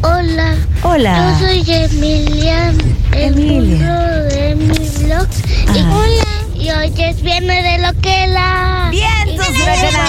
Hola. 0.02 0.56
Hola. 0.82 1.36
Yo 1.40 1.46
soy 1.46 1.64
Emilia, 1.66 2.70
el 3.12 3.32
Emilia. 3.34 3.86
de 4.28 4.54
mis 4.54 5.02
vlogs. 5.04 5.38
Y, 5.74 5.80
hola, 5.80 6.26
y 6.54 6.70
hoy 6.70 6.92
es 6.98 7.22
viernes 7.22 7.62
de 7.64 7.78
loquera. 7.78 8.88
Vientos 8.90 9.48
huracanados. 9.48 10.05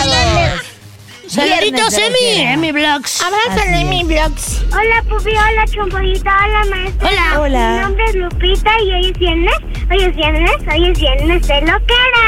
Saluditos, 1.37 1.93
Emi. 1.93 2.41
Emi 2.41 2.71
Vlogs. 2.71 3.21
Así 3.21 3.59
es. 3.59 3.81
Emi 3.81 4.03
Vlogs. 4.05 4.63
Hola, 4.71 5.03
Pupi, 5.07 5.29
hola, 5.29 5.65
Chompollita, 5.71 6.35
hola, 6.43 6.65
maestra. 6.65 7.09
Hola. 7.09 7.39
Hola. 7.39 7.69
Mi 7.69 7.79
nombre 7.81 8.05
es 8.05 8.15
Lupita 8.15 8.71
y 8.81 8.91
hoy 8.91 9.11
es 9.11 9.19
viernes, 9.19 9.53
hoy 9.91 10.03
es 10.03 10.15
viernes, 10.15 10.55
hoy 10.67 10.89
es 10.89 10.99
viernes 10.99 11.47
de 11.47 11.61
loquera. 11.61 12.23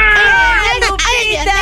¡Ay, 0.61 0.79
Lupita! 0.87 1.53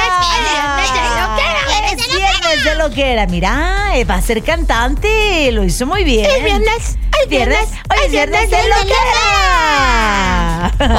Es 1.89 2.05
viernes 2.13 2.63
de 2.65 2.75
loquera. 2.75 3.27
Mira, 3.27 3.91
eh, 3.95 4.03
va 4.03 4.15
a 4.15 4.21
ser 4.21 4.43
cantante. 4.43 5.49
Lo 5.53 5.63
hizo 5.63 5.85
muy 5.85 6.03
bien. 6.03 6.25
Es 6.25 6.43
viernes. 6.43 6.97
Es 7.23 7.29
viernes. 7.29 7.69
Hoy 7.89 7.99
es 8.07 8.11
viernes 8.11 8.49
de 8.49 8.57
loquera. 8.67 9.13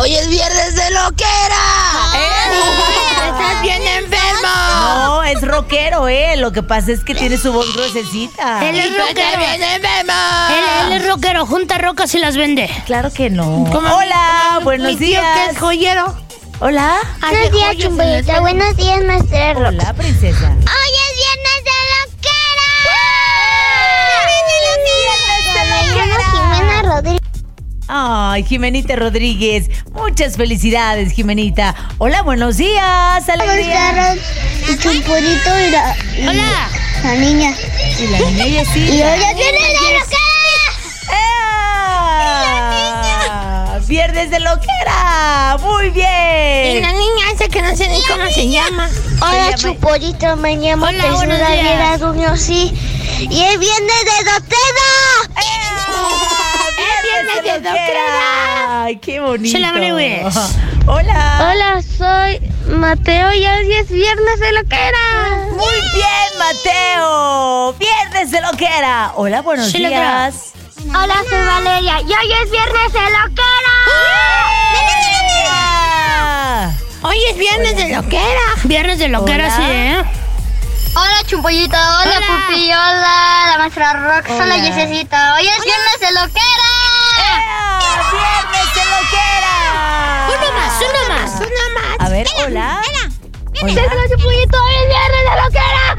Hoy 0.01 0.15
es 0.15 0.31
viernes 0.31 0.75
de 0.75 0.91
loquera. 0.93 1.63
Estás 3.29 3.63
bien 3.63 3.83
enfermo. 3.87 4.28
No, 4.43 5.23
es 5.25 5.41
rockero, 5.43 6.09
¿eh? 6.09 6.37
Lo 6.37 6.53
que 6.53 6.63
pasa 6.63 6.93
es 6.93 7.03
que 7.05 7.15
tiene 7.15 7.37
su 7.39 7.53
voz 7.53 7.73
gruesecita. 7.75 8.69
Él 8.69 8.77
es 8.79 8.97
rockero. 8.97 9.43
Él, 9.43 9.63
él 10.87 10.93
es 10.93 11.07
rockero, 11.07 11.47
junta 11.47 11.79
rocas 11.79 12.15
y 12.15 12.19
las 12.19 12.37
vende. 12.37 12.71
Claro 12.87 13.13
que 13.13 13.31
no. 13.31 13.65
Hola, 13.65 14.61
buenos 14.63 14.87
mi 14.93 14.97
tío 14.97 15.07
días. 15.09 15.25
que 15.47 15.53
es 15.53 15.59
joyero. 15.59 16.17
Hola. 16.61 16.97
Hace 17.23 17.35
Buenos 17.51 17.53
días, 17.53 17.77
las- 18.27 18.41
Buenos 18.41 18.77
días, 18.77 19.05
maestra 19.05 19.55
Rox. 19.55 19.69
Hola, 19.69 19.93
princesa. 19.95 20.49
Hoy 20.49 20.93
es 21.05 21.15
viernes 21.17 21.65
de 21.65 21.71
loquera. 21.95 22.69
Viernes 25.07 25.55
de 25.55 25.63
loquera. 25.71 26.31
Jimena 26.33 26.83
Rodríguez. 26.83 27.21
Ay, 27.91 28.43
Jimenita 28.45 28.97
Rodríguez. 28.97 29.71
Muchas 30.09 30.37
felicidades, 30.37 31.13
Jimenita. 31.13 31.75
Hola, 31.99 32.23
buenos 32.23 32.57
días. 32.57 33.29
Alegría. 33.29 34.17
y 34.67 34.77
Chumpollito 34.79 35.61
y 35.61 35.71
la, 35.71 35.97
y 36.17 36.27
Hola. 36.27 36.69
la 37.05 37.15
niña. 37.15 37.55
Y 38.01 38.07
la 38.09 38.19
niña 38.19 38.47
Y 38.47 38.51
Yesita. 38.53 38.91
hoy 38.91 39.23
es 39.23 39.37
viernes 39.37 39.69
de 39.69 39.75
loquera. 39.93 40.19
Viernes 43.87 44.31
de 44.31 44.41
loquera. 44.41 45.57
Muy 45.61 45.87
Y 45.87 45.91
bien. 45.91 46.83
la 46.83 46.93
niña 46.93 47.25
esa 47.35 47.49
que 47.49 47.63
no 47.63 47.77
sé 47.77 47.89
ni 47.89 48.03
cómo 48.07 48.29
se 48.31 48.49
llama. 48.49 48.89
Hola, 49.21 49.51
llama- 49.51 49.55
Chupollito, 49.57 50.37
me 50.37 50.57
llamo 50.57 50.87
Hola, 50.87 51.03
Jesús 51.03 51.17
buenos 51.19 51.39
David 51.39 51.61
días. 51.61 51.93
Aduño, 52.03 52.37
sí. 52.37 52.73
Y 53.31 53.43
es 53.45 53.59
viernes 53.59 54.05
de 54.05 54.31
Doteda. 54.31 54.91
Viernes 57.03 57.45
de 57.45 57.61
loquera. 57.71 58.38
Ay, 58.89 58.97
qué 58.97 59.21
bonito. 59.21 59.59
Hola. 60.87 61.51
Hola, 61.53 61.83
soy 61.83 62.41
Mateo 62.75 63.35
y 63.35 63.47
hoy 63.47 63.73
es 63.75 63.91
viernes 63.91 64.41
de 64.41 64.53
loquera. 64.53 65.47
Muy 65.51 65.75
bien, 65.93 66.39
Mateo. 66.39 67.75
Viernes 67.75 68.31
de 68.31 68.41
loquera. 68.41 69.13
Hola, 69.17 69.43
buenos 69.43 69.71
Sí, 69.71 69.77
días. 69.77 70.55
Hola, 70.87 71.17
soy 71.29 71.39
Valeria 71.47 72.01
y 72.01 72.05
hoy 72.15 72.33
es 72.43 72.51
viernes 72.51 72.93
de 72.95 73.01
loquera. 73.11 73.77
Hoy 77.03 77.19
es 77.31 77.37
viernes 77.37 77.77
de 77.77 77.89
loquera. 77.95 78.41
Viernes 78.65 78.99
de 79.01 79.09
loquera, 79.09 79.45
Hola. 79.49 79.57
sí, 79.57 79.63
¿eh? 79.67 80.03
Hola, 80.95 81.23
Chumpollito. 81.27 81.77
Hola, 81.77 82.05
Hola. 82.17 82.27
Pupi. 82.27 82.65
Hola, 82.73 83.45
la 83.51 83.59
maestra 83.59 83.93
Rox. 83.93 84.31
Hola, 84.31 84.45
Hola. 84.45 84.57
Yesecita. 84.57 85.35
Hoy 85.35 85.47
es 85.47 85.63
viernes 85.63 86.01
de 86.01 86.11
loquera. 86.13 86.88
Uno 90.29 90.53
más, 90.53 90.73
uno 90.81 91.03
más, 91.09 91.31
uno 91.41 91.65
más. 91.75 91.97
A 91.99 92.09
ver, 92.11 92.27
hola. 92.45 92.83
Hola. 93.63 93.83
Hola, 93.91 94.05
Chupollito. 94.11 94.63
Hoy 94.63 94.75
es 94.75 94.89
viernes 94.89 95.25
de 95.25 95.35
loquera. 95.43 95.97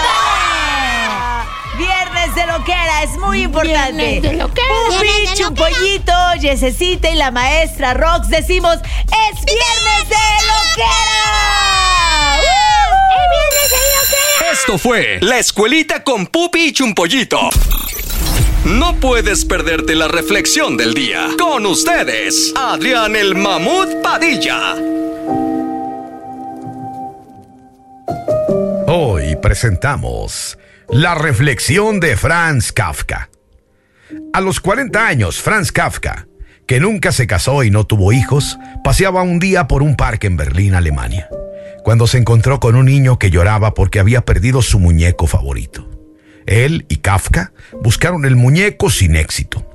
¡Epa! 0.00 1.46
Viernes 1.78 2.34
de 2.34 2.46
loquera, 2.46 3.02
es 3.02 3.16
muy 3.18 3.42
importante. 3.42 3.92
Viernes 4.20 4.22
de 4.22 4.32
loquera. 4.34 4.68
Pupi, 4.88 5.34
Chumpollito, 5.34 6.34
Yesecita 6.40 7.08
y 7.10 7.14
la 7.14 7.30
maestra 7.30 7.94
Rox 7.94 8.28
decimos, 8.28 8.76
¡es 8.76 9.44
viernes 9.44 10.08
de 10.08 10.16
loquera! 10.48 11.20
¡Uh! 12.40 12.44
viernes 13.30 13.70
de 13.70 13.76
loquera. 13.96 14.52
Esto 14.52 14.76
fue 14.76 15.18
La 15.22 15.38
Escuelita 15.38 16.02
con 16.02 16.26
Pupi 16.26 16.66
y 16.66 16.72
Chumpollito. 16.72 17.48
No 18.64 18.94
puedes 18.96 19.46
perderte 19.46 19.94
la 19.94 20.06
reflexión 20.06 20.76
del 20.76 20.92
día. 20.92 21.28
Con 21.38 21.64
ustedes, 21.64 22.52
Adrián 22.54 23.16
el 23.16 23.34
Mamut 23.34 24.02
Padilla. 24.02 24.74
Hoy 28.86 29.36
presentamos 29.40 30.58
La 30.90 31.14
reflexión 31.14 32.00
de 32.00 32.18
Franz 32.18 32.70
Kafka. 32.70 33.30
A 34.34 34.42
los 34.42 34.60
40 34.60 35.06
años, 35.06 35.40
Franz 35.40 35.72
Kafka, 35.72 36.28
que 36.66 36.80
nunca 36.80 37.12
se 37.12 37.26
casó 37.26 37.64
y 37.64 37.70
no 37.70 37.84
tuvo 37.84 38.12
hijos, 38.12 38.58
paseaba 38.84 39.22
un 39.22 39.38
día 39.38 39.68
por 39.68 39.82
un 39.82 39.96
parque 39.96 40.26
en 40.26 40.36
Berlín, 40.36 40.74
Alemania, 40.74 41.30
cuando 41.82 42.06
se 42.06 42.18
encontró 42.18 42.60
con 42.60 42.76
un 42.76 42.84
niño 42.84 43.18
que 43.18 43.30
lloraba 43.30 43.72
porque 43.72 44.00
había 44.00 44.20
perdido 44.26 44.60
su 44.60 44.78
muñeco 44.78 45.26
favorito. 45.26 45.89
Él 46.46 46.86
y 46.88 46.96
Kafka 46.96 47.52
buscaron 47.82 48.24
el 48.24 48.36
muñeco 48.36 48.90
sin 48.90 49.16
éxito. 49.16 49.66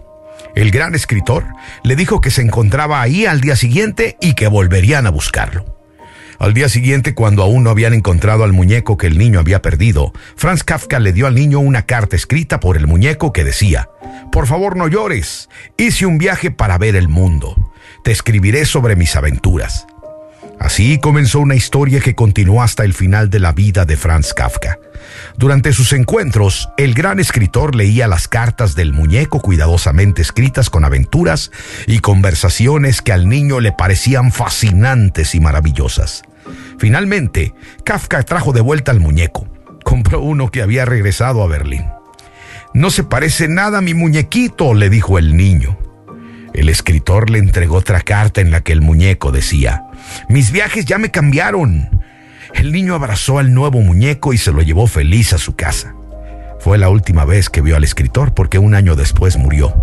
El 0.56 0.72
gran 0.72 0.96
escritor 0.96 1.46
le 1.84 1.96
dijo 1.96 2.22
que 2.22 2.32
se 2.32 2.42
encontraba 2.42 3.02
ahí 3.02 3.26
al 3.26 3.42
día 3.42 3.56
siguiente 3.56 4.18
y 4.22 4.34
que 4.34 4.48
volverían 4.48 5.06
a 5.06 5.12
buscarlo. 5.12 5.76
Al 6.40 6.54
día 6.54 6.68
siguiente, 6.70 7.14
cuando 7.14 7.44
aún 7.44 7.64
no 7.64 7.70
habían 7.70 7.94
encontrado 7.94 8.44
al 8.44 8.54
muñeco 8.54 8.98
que 8.98 9.08
el 9.08 9.18
niño 9.18 9.40
había 9.40 9.62
perdido, 9.62 10.12
Franz 10.36 10.64
Kafka 10.64 11.00
le 11.00 11.14
dio 11.14 11.28
al 11.28 11.36
niño 11.36 11.60
una 11.60 11.84
carta 11.84 12.16
escrita 12.16 12.60
por 12.60 12.76
el 12.78 12.88
muñeco 12.88 13.32
que 13.32 13.44
decía, 13.44 13.90
Por 14.32 14.48
favor 14.48 14.76
no 14.76 14.88
llores, 14.88 15.50
hice 15.78 16.06
un 16.06 16.18
viaje 16.18 16.52
para 16.52 16.78
ver 16.78 16.96
el 16.96 17.08
mundo, 17.08 17.72
te 18.04 18.12
escribiré 18.12 18.66
sobre 18.66 18.96
mis 18.96 19.16
aventuras. 19.16 19.88
Así 20.60 21.00
comenzó 21.00 21.40
una 21.40 21.56
historia 21.56 22.00
que 22.00 22.16
continuó 22.16 22.62
hasta 22.64 22.84
el 22.84 22.94
final 22.94 23.30
de 23.30 23.40
la 23.40 23.52
vida 23.52 23.86
de 23.86 23.98
Franz 23.98 24.34
Kafka. 24.34 24.80
Durante 25.38 25.74
sus 25.74 25.94
encuentros, 25.94 26.70
el 26.78 26.94
gran 26.94 27.20
escritor 27.20 27.76
leía 27.76 28.08
las 28.08 28.28
cartas 28.28 28.76
del 28.76 28.94
muñeco 28.94 29.42
cuidadosamente 29.42 30.22
escritas 30.22 30.70
con 30.70 30.86
aventuras 30.86 31.52
y 31.88 32.00
conversaciones 32.00 33.02
que 33.02 33.12
al 33.12 33.28
niño 33.28 33.60
le 33.60 33.72
parecían 33.72 34.32
fascinantes 34.32 35.36
y 35.36 35.40
maravillosas. 35.40 36.24
Finalmente, 36.78 37.54
Kafka 37.84 38.24
trajo 38.24 38.54
de 38.54 38.62
vuelta 38.62 38.92
al 38.92 39.00
muñeco. 39.00 39.48
Compró 39.84 40.22
uno 40.22 40.50
que 40.50 40.62
había 40.62 40.86
regresado 40.86 41.44
a 41.44 41.48
Berlín. 41.48 41.86
No 42.74 42.90
se 42.90 43.04
parece 43.04 43.48
nada 43.48 43.78
a 43.78 43.82
mi 43.82 43.94
muñequito, 43.94 44.74
le 44.74 44.90
dijo 44.90 45.18
el 45.18 45.38
niño. 45.38 45.78
El 46.54 46.70
escritor 46.70 47.30
le 47.30 47.40
entregó 47.40 47.78
otra 47.78 48.02
carta 48.02 48.42
en 48.42 48.52
la 48.52 48.62
que 48.62 48.72
el 48.72 48.82
muñeco 48.82 49.32
decía, 49.32 49.84
mis 50.30 50.52
viajes 50.52 50.86
ya 50.86 50.98
me 50.98 51.12
cambiaron. 51.12 51.90
El 52.54 52.72
niño 52.72 52.96
abrazó 52.96 53.40
al 53.40 53.54
nuevo 53.54 53.82
muñeco 53.82 54.34
y 54.34 54.38
se 54.38 54.52
lo 54.52 54.62
llevó 54.62 54.88
feliz 54.88 55.34
a 55.34 55.38
su 55.38 55.56
casa. 55.56 55.94
Fue 56.60 56.78
la 56.78 56.90
última 56.90 57.26
vez 57.26 57.50
que 57.50 57.62
vio 57.62 57.76
al 57.76 57.84
escritor 57.84 58.34
porque 58.34 58.58
un 58.58 58.76
año 58.76 58.96
después 58.96 59.38
murió. 59.38 59.76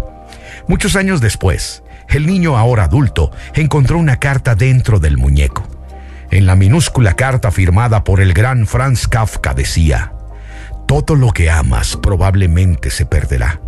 Muchos 0.68 0.96
años 0.96 1.20
después, 1.20 1.82
el 2.08 2.26
niño 2.26 2.56
ahora 2.56 2.84
adulto 2.84 3.30
encontró 3.54 3.98
una 3.98 4.18
carta 4.18 4.54
dentro 4.54 4.98
del 4.98 5.16
muñeco. 5.16 5.66
En 6.30 6.46
la 6.46 6.56
minúscula 6.56 7.14
carta 7.14 7.50
firmada 7.50 8.04
por 8.04 8.20
el 8.20 8.32
gran 8.32 8.66
Franz 8.66 9.06
Kafka 9.06 9.54
decía, 9.54 10.12
todo 10.86 11.14
lo 11.14 11.30
que 11.30 11.50
amas 11.50 11.96
probablemente 11.96 12.90
se 12.90 13.06
perderá, 13.06 13.60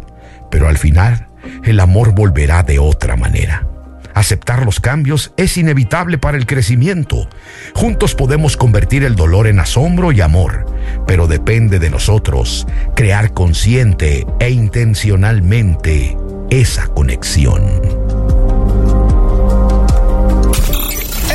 pero 0.50 0.68
al 0.68 0.78
final 0.78 1.28
el 1.64 1.80
amor 1.80 2.14
volverá 2.14 2.62
de 2.62 2.78
otra 2.78 3.16
manera. 3.16 3.66
Aceptar 4.14 4.64
los 4.64 4.78
cambios 4.80 5.32
es 5.36 5.56
inevitable 5.56 6.18
para 6.18 6.38
el 6.38 6.46
crecimiento. 6.46 7.28
Juntos 7.74 8.14
podemos 8.14 8.56
convertir 8.56 9.04
el 9.04 9.16
dolor 9.16 9.48
en 9.48 9.58
asombro 9.58 10.12
y 10.12 10.20
amor, 10.20 10.66
pero 11.06 11.26
depende 11.26 11.78
de 11.80 11.90
nosotros 11.90 12.66
crear 12.94 13.34
consciente 13.34 14.26
e 14.38 14.50
intencionalmente 14.50 16.16
esa 16.50 16.86
conexión. 16.86 17.62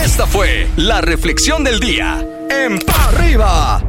Esta 0.02 0.26
fue 0.26 0.68
la 0.78 1.02
reflexión 1.02 1.64
del 1.64 1.80
día 1.80 2.26
en 2.50 2.80
Pa' 2.80 3.10
Arriba. 3.10 3.89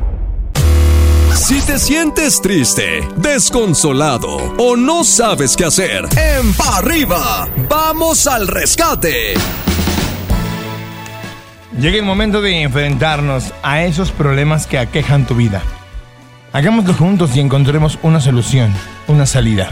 Si 1.41 1.59
te 1.63 1.79
sientes 1.79 2.43
triste, 2.43 3.01
desconsolado 3.17 4.37
o 4.59 4.77
no 4.77 5.05
sabes 5.05 5.57
qué 5.57 5.65
hacer, 5.65 6.05
en 6.15 6.53
Pa' 6.53 6.77
Arriba, 6.77 7.49
vamos 7.67 8.27
al 8.27 8.47
rescate. 8.47 9.33
Llega 11.79 11.97
el 11.97 12.05
momento 12.05 12.43
de 12.43 12.61
enfrentarnos 12.61 13.55
a 13.63 13.83
esos 13.85 14.13
problemas 14.13 14.67
que 14.67 14.79
aquejan 14.79 15.27
tu 15.27 15.35
vida. 15.35 15.63
Hagámoslo 16.53 16.93
juntos 16.93 17.35
y 17.35 17.41
encontremos 17.41 17.99
una 18.03 18.21
solución, 18.21 18.75
una 19.09 19.25
salida. 19.25 19.71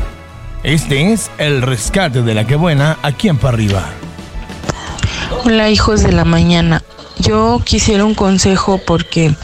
Este 0.62 1.12
es 1.12 1.30
el 1.36 1.60
rescate 1.60 2.22
de 2.22 2.34
la 2.34 2.46
que 2.46 2.56
buena 2.56 2.96
aquí 3.02 3.28
en 3.28 3.36
Pa' 3.36 3.50
Arriba. 3.50 3.84
Hola 5.44 5.68
hijos 5.68 6.02
de 6.02 6.12
la 6.12 6.24
mañana. 6.24 6.82
Yo 7.18 7.60
quisiera 7.62 8.06
un 8.06 8.14
consejo 8.14 8.80
porque 8.86 9.34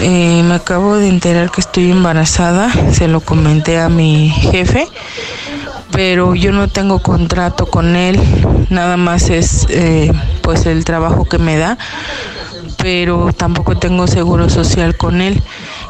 eh, 0.00 0.42
me 0.42 0.54
acabo 0.54 0.96
de 0.96 1.08
enterar 1.08 1.50
que 1.50 1.60
estoy 1.60 1.90
embarazada. 1.90 2.70
Se 2.92 3.08
lo 3.08 3.20
comenté 3.20 3.78
a 3.78 3.88
mi 3.88 4.30
jefe, 4.30 4.88
pero 5.92 6.34
yo 6.34 6.52
no 6.52 6.68
tengo 6.68 7.00
contrato 7.00 7.66
con 7.66 7.96
él. 7.96 8.18
Nada 8.70 8.96
más 8.96 9.30
es 9.30 9.66
eh, 9.68 10.10
pues 10.42 10.66
el 10.66 10.84
trabajo 10.84 11.24
que 11.24 11.38
me 11.38 11.56
da, 11.56 11.76
pero 12.78 13.32
tampoco 13.32 13.76
tengo 13.76 14.06
seguro 14.06 14.48
social 14.48 14.96
con 14.96 15.20
él. 15.20 15.42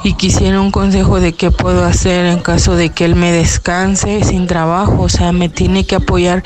Y 0.02 0.14
quisiera 0.14 0.60
un 0.60 0.70
consejo 0.70 1.20
de 1.20 1.34
qué 1.34 1.50
puedo 1.50 1.84
hacer 1.84 2.26
en 2.26 2.40
caso 2.40 2.74
de 2.74 2.88
que 2.88 3.04
él 3.04 3.14
me 3.14 3.32
descanse 3.32 4.24
sin 4.24 4.46
trabajo. 4.46 5.02
O 5.02 5.08
sea, 5.08 5.32
me 5.32 5.48
tiene 5.48 5.84
que 5.84 5.96
apoyar 5.96 6.42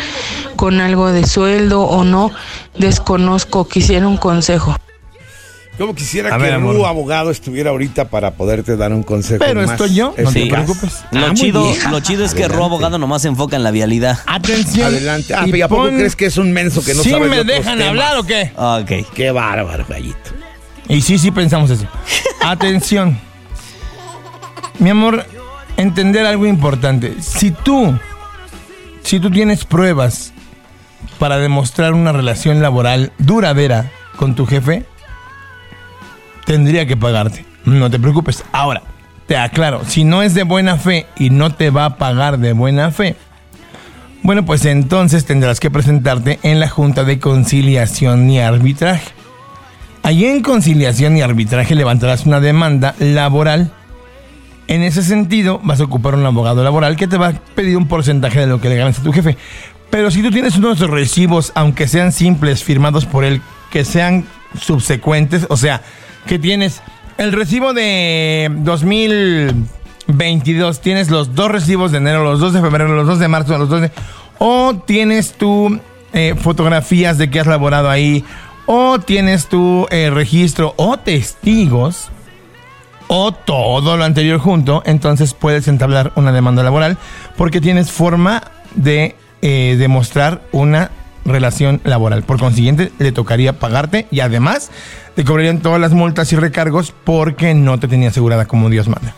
con 0.57 0.81
algo 0.81 1.13
de 1.13 1.27
sueldo 1.27 1.83
o 1.83 2.05
no. 2.05 2.31
Desconozco. 2.77 3.67
Quisiera 3.69 4.07
un 4.07 4.17
consejo. 4.17 4.77
Como 5.79 5.95
quisiera 5.95 6.33
A 6.33 6.39
que 6.39 6.45
ver, 6.45 6.59
un 6.59 6.85
abogado 6.87 7.31
estuviera 7.33 7.71
ahorita 7.71 8.05
para 8.09 8.33
poderte 8.35 8.77
dar 8.77 8.93
un 8.93 9.03
consejo. 9.03 9.45
Pero 9.45 9.61
más 9.63 9.73
estoy 9.73 9.95
yo, 9.95 10.15
no 10.17 10.31
te 10.33 10.41
eficaz. 10.43 10.65
preocupes. 10.65 11.05
Lo, 11.11 11.27
Ah, 11.27 11.35
chido, 11.35 11.73
lo 11.91 12.01
chido 12.01 12.25
es 12.25 12.33
que 12.33 12.45
Adelante. 12.45 12.57
Ro 12.59 12.65
Abogado 12.67 12.99
nomás 12.99 13.23
se 13.23 13.29
enfoca 13.29 13.57
en 13.57 13.65
la 13.65 13.73
vialidad. 13.73 14.19
Atención. 14.27 14.87
Adelante. 14.87 15.35
Ah, 15.35 15.47
y 15.47 15.57
¿y 15.57 15.63
a 15.63 15.69
poco 15.69 15.83
pon- 15.87 15.97
crees 15.97 16.15
que 16.15 16.27
es 16.27 16.37
un 16.37 16.53
menso 16.53 16.85
que 16.85 16.95
no 16.95 17.03
¿Sí 17.03 17.11
sabe 17.11 17.29
me 17.29 17.43
dejan 17.43 17.79
temas? 17.79 17.89
hablar 17.89 18.17
o 18.19 18.23
qué? 18.25 18.53
Ok. 18.57 19.13
Qué 19.15 19.31
bárbaro, 19.33 19.85
gallito. 19.89 20.31
Y 20.89 21.01
sí, 21.01 21.19
sí 21.19 21.31
pensamos 21.33 21.71
eso. 21.71 21.87
Atención. 22.45 23.19
Mi 24.79 24.91
amor, 24.91 25.27
entender 25.77 26.25
algo 26.27 26.47
importante. 26.47 27.15
Si 27.21 27.51
tú, 27.51 27.99
si 29.03 29.19
tú 29.19 29.31
tienes 29.31 29.65
pruebas 29.65 30.33
para 31.19 31.39
demostrar 31.39 31.95
una 31.95 32.13
relación 32.13 32.61
laboral 32.63 33.13
duradera 33.19 33.91
con 34.17 34.35
tu 34.35 34.47
jefe, 34.47 34.85
tendría 36.45 36.87
que 36.87 36.97
pagarte. 36.97 37.45
No 37.65 37.91
te 37.91 37.99
preocupes. 37.99 38.45
Ahora, 38.53 38.83
te 39.27 39.37
aclaro, 39.37 39.85
si 39.87 40.05
no 40.05 40.23
es 40.23 40.35
de 40.35 40.43
buena 40.43 40.77
fe 40.77 41.07
y 41.17 41.31
no 41.31 41.51
te 41.51 41.71
va 41.71 41.87
a 41.87 41.97
pagar 41.97 42.39
de 42.39 42.53
buena 42.53 42.91
fe, 42.91 43.17
bueno, 44.23 44.45
pues 44.45 44.65
entonces 44.65 45.27
tendrás 45.27 45.61
que 45.61 45.71
presentarte 45.71 46.39
en 46.43 46.59
la 46.59 46.69
Junta 46.69 47.05
de 47.05 47.19
Conciliación 47.19 48.31
y 48.31 48.41
Arbitraje. 48.41 49.13
Allí 50.03 50.27
en 50.27 50.43
conciliación 50.43 51.17
y 51.17 51.23
arbitraje 51.23 51.75
levantarás 51.75 52.27
una 52.27 52.39
demanda 52.39 52.95
laboral. 52.99 53.71
En 54.67 54.83
ese 54.83 55.03
sentido, 55.03 55.61
vas 55.63 55.81
a 55.81 55.85
ocupar 55.85 56.15
un 56.15 56.27
abogado 56.27 56.63
laboral 56.63 56.97
que 56.97 57.07
te 57.07 57.17
va 57.17 57.29
a 57.29 57.33
pedir 57.33 57.79
un 57.79 57.89
porcentaje 57.89 58.41
de 58.41 58.47
lo 58.47 58.61
que 58.61 58.69
le 58.69 58.77
ganas 58.77 58.99
a 58.99 59.03
tu 59.03 59.13
jefe. 59.13 59.39
Pero 59.89 60.11
si 60.11 60.23
tú 60.23 60.31
tienes 60.31 60.57
unos 60.57 60.81
recibos, 60.81 61.53
aunque 61.55 61.89
sean 61.89 62.13
simples, 62.13 62.63
firmados 62.63 63.07
por 63.07 63.25
él, 63.25 63.41
que 63.71 63.85
sean 63.85 64.27
subsecuentes, 64.61 65.47
o 65.49 65.57
sea, 65.57 65.81
que 66.27 66.39
tienes. 66.39 66.83
El 67.17 67.33
recibo 67.33 67.73
de 67.73 68.51
2022, 68.51 70.81
tienes 70.81 71.11
los 71.11 71.35
dos 71.35 71.51
recibos 71.51 71.93
de 71.93 71.99
enero, 71.99 72.25
los 72.25 72.41
dos 72.41 72.53
de 72.53 72.61
febrero, 72.61 72.95
los 72.95 73.07
dos 73.07 73.19
de 73.19 73.29
marzo, 73.29 73.57
los 73.59 73.69
dos 73.69 73.83
de... 73.83 73.91
O 74.39 74.75
tienes 74.85 75.35
tú 75.35 75.79
eh, 76.13 76.35
fotografías 76.37 77.19
de 77.19 77.31
que 77.31 77.41
has 77.41 77.47
laborado 77.47 77.89
ahí, 77.89 78.25
o 78.67 78.99
tienes 78.99 79.47
tu 79.47 79.87
eh, 79.91 80.11
registro 80.11 80.75
o 80.77 80.99
testigos, 80.99 82.11
o 83.09 83.33
todo 83.33 83.97
lo 83.97 84.05
anterior 84.05 84.39
junto, 84.39 84.83
entonces 84.87 85.35
puedes 85.35 85.69
entablar 85.69 86.13
una 86.17 86.33
demanda 86.33 86.63
laboral 86.63 86.97
porque 87.37 87.61
tienes 87.61 87.91
forma 87.91 88.43
de 88.75 89.15
eh, 89.43 89.77
demostrar 89.79 90.43
una 90.53 90.91
relación 91.25 91.81
laboral. 91.85 92.23
Por 92.23 92.39
consiguiente, 92.39 92.93
le 92.99 93.13
tocaría 93.13 93.59
pagarte 93.59 94.07
y 94.11 94.21
además 94.21 94.71
te 95.15 95.25
cobrarían 95.25 95.61
todas 95.61 95.81
las 95.81 95.93
multas 95.93 96.33
y 96.33 96.37
recargos 96.37 96.93
porque 97.05 97.55
no 97.55 97.79
te 97.79 97.89
tenía 97.89 98.09
asegurada 98.09 98.47
como 98.47 98.71
Dios 98.71 98.89
manda. 98.89 99.15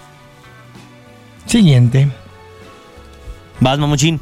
Siguiente. 1.46 2.08
Vas, 3.60 3.78
mamuchín. 3.78 4.20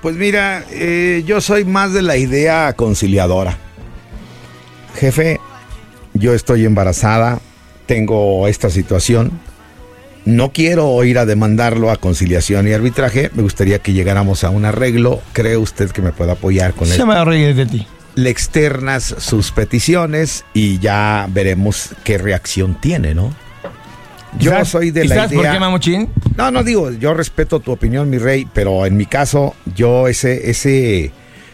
Pues 0.00 0.16
mira, 0.16 0.64
eh, 0.70 1.24
yo 1.26 1.40
soy 1.40 1.64
más 1.64 1.92
de 1.92 2.02
la 2.02 2.16
idea 2.16 2.72
conciliadora. 2.74 3.58
Jefe, 4.94 5.40
yo 6.14 6.34
estoy 6.34 6.64
embarazada, 6.64 7.40
tengo 7.86 8.46
esta 8.48 8.70
situación. 8.70 9.32
No 10.24 10.52
quiero 10.52 11.02
ir 11.04 11.18
a 11.18 11.24
demandarlo 11.26 11.90
a 11.90 11.96
conciliación 11.96 12.68
y 12.68 12.72
arbitraje. 12.72 13.30
Me 13.34 13.42
gustaría 13.42 13.78
que 13.78 13.92
llegáramos 13.94 14.44
a 14.44 14.50
un 14.50 14.64
arreglo. 14.66 15.20
¿Cree 15.32 15.56
usted 15.56 15.90
que 15.90 16.02
me 16.02 16.12
pueda 16.12 16.32
apoyar 16.32 16.74
con 16.74 16.86
Se 16.86 16.94
esto? 16.94 17.06
va 17.06 17.22
a 17.22 17.24
reír 17.24 17.54
de 17.54 17.64
ti. 17.66 17.86
Le 18.14 18.28
externas 18.30 19.14
sus 19.18 19.52
peticiones 19.52 20.44
y 20.52 20.78
ya 20.80 21.26
veremos 21.30 21.90
qué 22.04 22.18
reacción 22.18 22.78
tiene, 22.80 23.14
¿no? 23.14 23.32
Yo 24.38 24.50
¿Sabes- 24.50 24.68
soy 24.68 24.90
de 24.90 25.04
¿y 25.06 25.08
la 25.08 25.26
idea. 25.26 25.28
por 25.42 25.50
qué, 25.50 25.58
mamuchín? 25.60 26.08
No, 26.36 26.50
no 26.50 26.62
digo, 26.62 26.90
yo 26.92 27.14
respeto 27.14 27.60
tu 27.60 27.72
opinión, 27.72 28.10
mi 28.10 28.18
rey, 28.18 28.46
pero 28.52 28.84
en 28.84 28.96
mi 28.96 29.06
caso, 29.06 29.54
yo 29.74 30.08
ese, 30.08 30.50
ese 30.50 31.12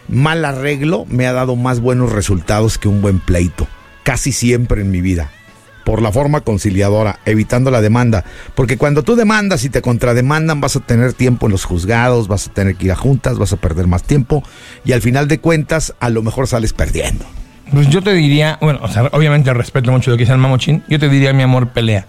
mal 0.08 0.44
arreglo 0.44 1.06
me 1.08 1.26
ha 1.28 1.32
dado 1.32 1.54
más 1.54 1.78
buenos 1.80 2.10
resultados 2.12 2.76
que 2.78 2.88
un 2.88 3.00
buen 3.00 3.20
pleito. 3.20 3.68
Casi 4.02 4.32
siempre 4.32 4.80
en 4.82 4.90
mi 4.90 5.00
vida. 5.00 5.30
Por 5.84 6.00
la 6.00 6.10
forma 6.10 6.40
conciliadora, 6.40 7.20
evitando 7.26 7.70
la 7.70 7.80
demanda. 7.80 8.24
Porque 8.54 8.78
cuando 8.78 9.02
tú 9.02 9.16
demandas 9.16 9.64
y 9.64 9.68
te 9.68 9.82
contrademandan, 9.82 10.60
vas 10.60 10.76
a 10.76 10.80
tener 10.80 11.12
tiempo 11.12 11.46
en 11.46 11.52
los 11.52 11.64
juzgados, 11.64 12.26
vas 12.26 12.48
a 12.48 12.52
tener 12.52 12.76
que 12.76 12.86
ir 12.86 12.92
a 12.92 12.96
juntas, 12.96 13.38
vas 13.38 13.52
a 13.52 13.56
perder 13.56 13.86
más 13.86 14.02
tiempo. 14.02 14.42
Y 14.84 14.92
al 14.92 15.02
final 15.02 15.28
de 15.28 15.38
cuentas, 15.40 15.94
a 16.00 16.08
lo 16.08 16.22
mejor 16.22 16.46
sales 16.46 16.72
perdiendo. 16.72 17.24
Pues 17.70 17.88
yo 17.88 18.02
te 18.02 18.12
diría, 18.12 18.58
bueno, 18.60 18.80
o 18.82 18.88
sea, 18.88 19.04
obviamente 19.12 19.52
respeto 19.52 19.90
mucho 19.90 20.10
lo 20.10 20.16
que 20.16 20.22
dice 20.22 20.32
el 20.32 20.38
mamuchín. 20.38 20.84
Yo 20.88 20.98
te 20.98 21.08
diría, 21.08 21.32
mi 21.32 21.42
amor, 21.42 21.70
pelea. 21.72 22.06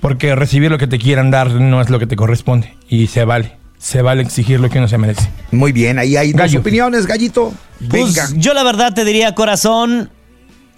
Porque 0.00 0.34
recibir 0.34 0.70
lo 0.70 0.78
que 0.78 0.86
te 0.86 0.98
quieran 0.98 1.30
dar 1.30 1.50
no 1.50 1.80
es 1.80 1.90
lo 1.90 1.98
que 1.98 2.06
te 2.06 2.16
corresponde. 2.16 2.74
Y 2.88 3.08
se 3.08 3.24
vale. 3.24 3.56
Se 3.78 4.02
vale 4.02 4.22
exigir 4.22 4.60
lo 4.60 4.68
que 4.68 4.78
uno 4.78 4.88
se 4.88 4.98
merece. 4.98 5.28
Muy 5.52 5.72
bien, 5.72 5.98
ahí 5.98 6.16
hay 6.16 6.32
dos 6.32 6.54
opiniones, 6.54 7.06
gallito. 7.06 7.52
Pues, 7.88 8.14
Venga. 8.14 8.28
yo 8.34 8.52
la 8.52 8.62
verdad 8.62 8.92
te 8.92 9.04
diría, 9.04 9.34
corazón, 9.34 10.10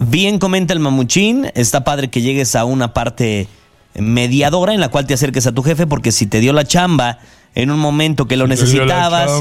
bien 0.09 0.39
comenta 0.39 0.73
el 0.73 0.79
mamuchín, 0.79 1.47
está 1.55 1.83
padre 1.83 2.09
que 2.09 2.21
llegues 2.21 2.55
a 2.55 2.65
una 2.65 2.93
parte 2.93 3.47
mediadora 3.95 4.73
en 4.73 4.79
la 4.79 4.89
cual 4.89 5.05
te 5.05 5.13
acerques 5.13 5.45
a 5.47 5.51
tu 5.51 5.63
jefe, 5.63 5.87
porque 5.87 6.11
si 6.11 6.25
te 6.25 6.39
dio 6.39 6.53
la 6.53 6.65
chamba 6.65 7.19
en 7.55 7.69
un 7.69 7.79
momento 7.79 8.27
que 8.27 8.35
lo 8.35 8.47
necesitabas 8.47 9.31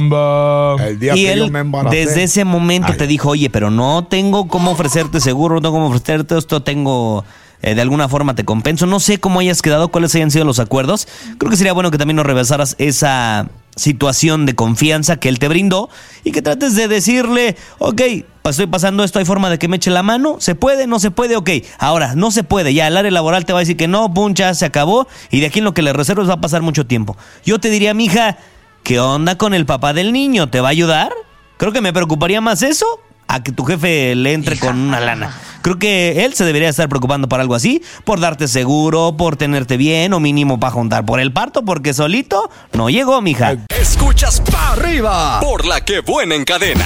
El 0.81 0.99
día 0.99 1.17
y 1.17 1.25
que 1.25 1.37
yo 1.37 1.45
él 1.45 1.53
desde 1.91 2.25
ese 2.25 2.45
momento 2.45 2.89
Ay. 2.93 2.99
te 2.99 3.07
dijo, 3.07 3.31
oye, 3.31 3.49
pero 3.49 3.71
no 3.71 4.05
tengo 4.05 4.49
cómo 4.49 4.73
ofrecerte 4.73 5.21
seguro, 5.21 5.55
no 5.55 5.63
tengo 5.63 5.75
cómo 5.75 5.87
ofrecerte 5.87 6.37
esto, 6.37 6.63
tengo... 6.63 7.25
eh, 7.63 7.75
de 7.75 7.81
alguna 7.81 8.09
forma 8.09 8.35
te 8.35 8.45
compenso. 8.45 8.87
No 8.87 9.01
sé 9.01 9.19
cómo 9.19 9.41
hayas 9.41 9.63
quedado, 9.63 9.89
cuáles 9.89 10.15
hayan 10.15 10.31
sido 10.31 10.45
los 10.45 10.59
acuerdos. 10.59 11.09
Creo 11.39 11.51
que 11.51 11.57
sería 11.57 11.73
bueno 11.73 11.91
que 11.91 11.99
también 11.99 12.17
nos 12.17 12.27
rebasaras 12.27 12.75
esa 12.79 13.49
situación 13.77 14.45
de 14.45 14.55
confianza 14.55 15.17
que 15.17 15.31
él 15.31 15.39
te 15.39 15.49
brindó 15.49 15.89
y 16.25 16.33
que 16.33 16.43
trates 16.43 16.75
de 16.77 16.89
decirle, 16.89 17.57
ok, 17.79 18.03
estoy 18.51 18.67
pasando 18.67 19.05
esto, 19.05 19.19
hay 19.19 19.25
forma 19.25 19.51
de 19.51 19.59
que 19.59 19.69
me 19.69 19.77
eche 19.77 19.91
la 19.91 20.03
mano, 20.03 20.37
se 20.39 20.55
puede, 20.55 20.87
no 20.87 20.99
se 20.99 21.11
puede, 21.11 21.37
ok, 21.37 21.51
ahora 21.79 22.15
no 22.15 22.31
se 22.31 22.45
puede, 22.45 22.75
ya 22.75 22.87
el 22.89 22.97
área 22.97 23.11
laboral 23.11 23.45
te 23.45 23.53
va 23.53 23.61
a 23.61 23.61
decir 23.61 23.77
que 23.77 23.89
no, 23.89 24.13
puncha, 24.13 24.55
se 24.55 24.65
acabó 24.65 25.07
y 25.31 25.41
de 25.41 25.47
aquí 25.47 25.61
en 25.61 25.65
lo 25.65 25.75
que 25.75 25.83
le 25.83 25.93
reservas 25.93 26.29
va 26.29 26.35
a 26.35 26.41
pasar 26.41 26.63
mucho 26.63 26.87
tiempo. 26.87 27.17
Yo 27.45 27.59
te 27.59 27.71
diría, 27.71 27.95
mija, 27.95 28.39
¿qué 28.83 29.01
onda 29.01 29.37
con 29.39 29.55
el 29.55 29.67
papá 29.67 29.93
del 29.93 30.13
niño? 30.13 30.49
¿Te 30.49 30.61
va 30.61 30.69
a 30.69 30.73
ayudar? 30.73 31.13
Creo 31.57 31.73
que 31.73 31.81
me 31.81 31.93
preocuparía 31.93 32.41
más 32.41 32.63
eso 32.63 33.01
a 33.29 33.43
que 33.43 33.53
tu 33.53 33.65
jefe 33.65 34.15
le 34.15 34.33
entre 34.33 34.59
con 34.59 34.79
una 34.79 35.01
lana. 35.01 35.35
Creo 35.63 35.79
que 35.79 36.25
él 36.25 36.35
se 36.35 36.45
debería 36.45 36.69
estar 36.69 36.89
preocupando 36.89 37.29
por 37.29 37.41
algo 37.41 37.55
así, 37.55 37.83
por 38.05 38.19
darte 38.19 38.49
seguro, 38.49 39.17
por 39.17 39.37
tenerte 39.37 39.77
bien 39.77 40.13
o 40.13 40.21
mínimo 40.21 40.59
para 40.59 40.73
juntar 40.73 41.07
por 41.07 41.21
el 41.21 41.33
parto, 41.33 41.65
porque 41.65 41.95
solito 41.95 42.51
no 42.73 42.91
llegó, 42.91 43.23
mija. 43.23 43.57
Escuchas 43.69 44.41
pa' 44.41 44.73
arriba 44.73 45.41
por 45.41 45.65
la 45.65 45.81
que 45.83 46.01
buena 46.01 46.35
encadena. 46.35 46.85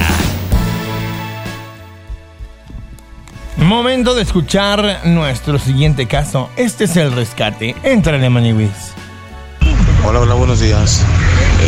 Momento 3.56 4.14
de 4.14 4.22
escuchar 4.22 5.00
nuestro 5.04 5.58
siguiente 5.58 6.06
caso. 6.06 6.50
Este 6.56 6.84
es 6.84 6.96
el 6.96 7.12
rescate. 7.12 7.74
Entrale, 7.82 8.28
Maniwis. 8.28 8.92
Hola, 10.04 10.20
hola, 10.20 10.34
buenos 10.34 10.60
días. 10.60 11.02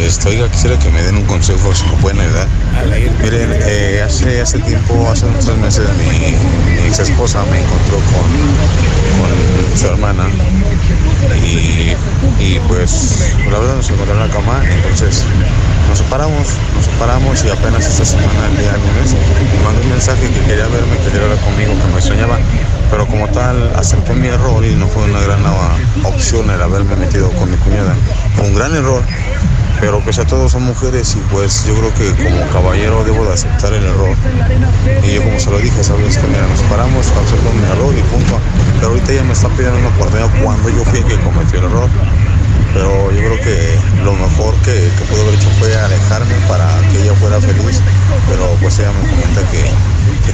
Este, 0.02 0.28
oiga, 0.28 0.48
quisiera 0.50 0.78
que 0.78 0.90
me 0.90 1.02
den 1.02 1.16
un 1.16 1.24
consejo 1.24 1.74
si 1.74 1.84
me 1.86 1.96
pueden 1.96 2.20
ayudar. 2.20 2.46
Miren, 3.22 3.50
eh, 3.66 4.02
hace, 4.04 4.40
hace 4.40 4.58
tiempo, 4.60 5.08
hace 5.10 5.24
unos 5.26 5.44
tres 5.46 5.56
meses, 5.56 5.88
mi, 5.96 6.72
mi 6.72 6.86
ex 6.86 6.98
esposa 6.98 7.42
me 7.50 7.58
encontró 7.58 7.96
con, 7.96 9.70
con 9.70 9.78
su 9.78 9.86
hermana 9.86 10.28
y, 11.42 11.94
y 12.38 12.60
pues 12.68 13.34
la 13.50 13.58
verdad 13.58 13.76
nos 13.76 13.90
encontró 13.90 14.14
en 14.14 14.20
la 14.20 14.28
cama, 14.28 14.62
entonces 14.70 15.24
separamos, 16.08 16.48
nos 16.74 16.84
separamos 16.86 17.44
y 17.44 17.50
apenas 17.50 17.84
esta 17.84 18.02
semana, 18.02 18.46
el 18.50 18.56
día 18.56 18.72
lunes, 18.72 19.12
me 19.12 19.62
mandó 19.62 19.82
un 19.82 19.90
mensaje 19.90 20.22
que 20.22 20.40
quería 20.40 20.66
verme, 20.68 20.96
que 20.96 21.10
quería 21.10 21.24
hablar 21.24 21.38
conmigo, 21.40 21.74
que 21.76 21.92
me 21.92 21.98
extrañaba, 21.98 22.38
pero 22.90 23.06
como 23.06 23.28
tal 23.28 23.70
acepté 23.76 24.14
mi 24.14 24.28
error 24.28 24.64
y 24.64 24.74
no 24.74 24.86
fue 24.88 25.04
una 25.04 25.20
gran 25.20 25.44
opción 26.04 26.48
el 26.48 26.62
haberme 26.62 26.96
metido 26.96 27.30
con 27.32 27.50
mi 27.50 27.58
cuñada. 27.58 27.94
Fue 28.36 28.46
un 28.46 28.54
gran 28.54 28.74
error, 28.74 29.02
pero 29.80 30.00
pues 30.00 30.18
a 30.18 30.24
todos 30.24 30.52
son 30.52 30.62
mujeres 30.62 31.14
y 31.14 31.20
pues 31.30 31.66
yo 31.66 31.74
creo 31.74 31.92
que 31.92 32.24
como 32.24 32.48
caballero 32.52 33.04
debo 33.04 33.26
de 33.26 33.34
aceptar 33.34 33.74
el 33.74 33.84
error. 33.84 34.16
Y 35.04 35.12
yo 35.12 35.22
como 35.22 35.38
se 35.38 35.50
lo 35.50 35.58
dije, 35.58 35.84
sabes 35.84 36.16
que 36.16 36.26
mira, 36.26 36.46
nos 36.48 36.62
paramos, 36.70 37.04
acepto 37.06 37.52
mi 37.52 37.64
error 37.70 37.92
y 37.92 38.02
punto. 38.08 38.40
Pero 38.76 38.88
ahorita 38.88 39.12
ella 39.12 39.24
me 39.24 39.34
está 39.34 39.48
pidiendo 39.50 39.78
una 39.78 39.88
oportunidad 39.88 40.30
cuando 40.42 40.70
yo 40.70 40.82
fui 40.86 41.02
que 41.02 41.20
cometió 41.20 41.58
el 41.58 41.66
error. 41.66 41.90
Pero 42.74 43.10
yo 43.12 43.18
creo 43.18 43.40
que 43.40 43.78
lo 44.04 44.12
mejor 44.14 44.54
que, 44.62 44.90
que 44.96 45.04
pude 45.08 45.22
haber 45.22 45.34
hecho 45.34 45.50
fue 45.58 45.74
alejarme 45.74 46.34
para 46.46 46.66
que 46.90 47.02
ella 47.02 47.14
fuera 47.14 47.40
feliz. 47.40 47.80
Pero 48.28 48.46
pues 48.60 48.78
ella 48.78 48.92
me 48.92 49.08
comenta 49.10 49.42
que, 49.50 49.64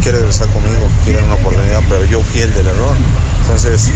quiere 0.03 0.19
regresar 0.19 0.49
conmigo, 0.49 0.89
que 0.99 1.05
quiere 1.13 1.23
una 1.23 1.35
oportunidad, 1.35 1.81
pero 1.89 2.05
yo 2.05 2.21
fui 2.21 2.43
el 2.43 2.53
del 2.55 2.67
error. 2.67 2.97
Entonces, 3.43 3.91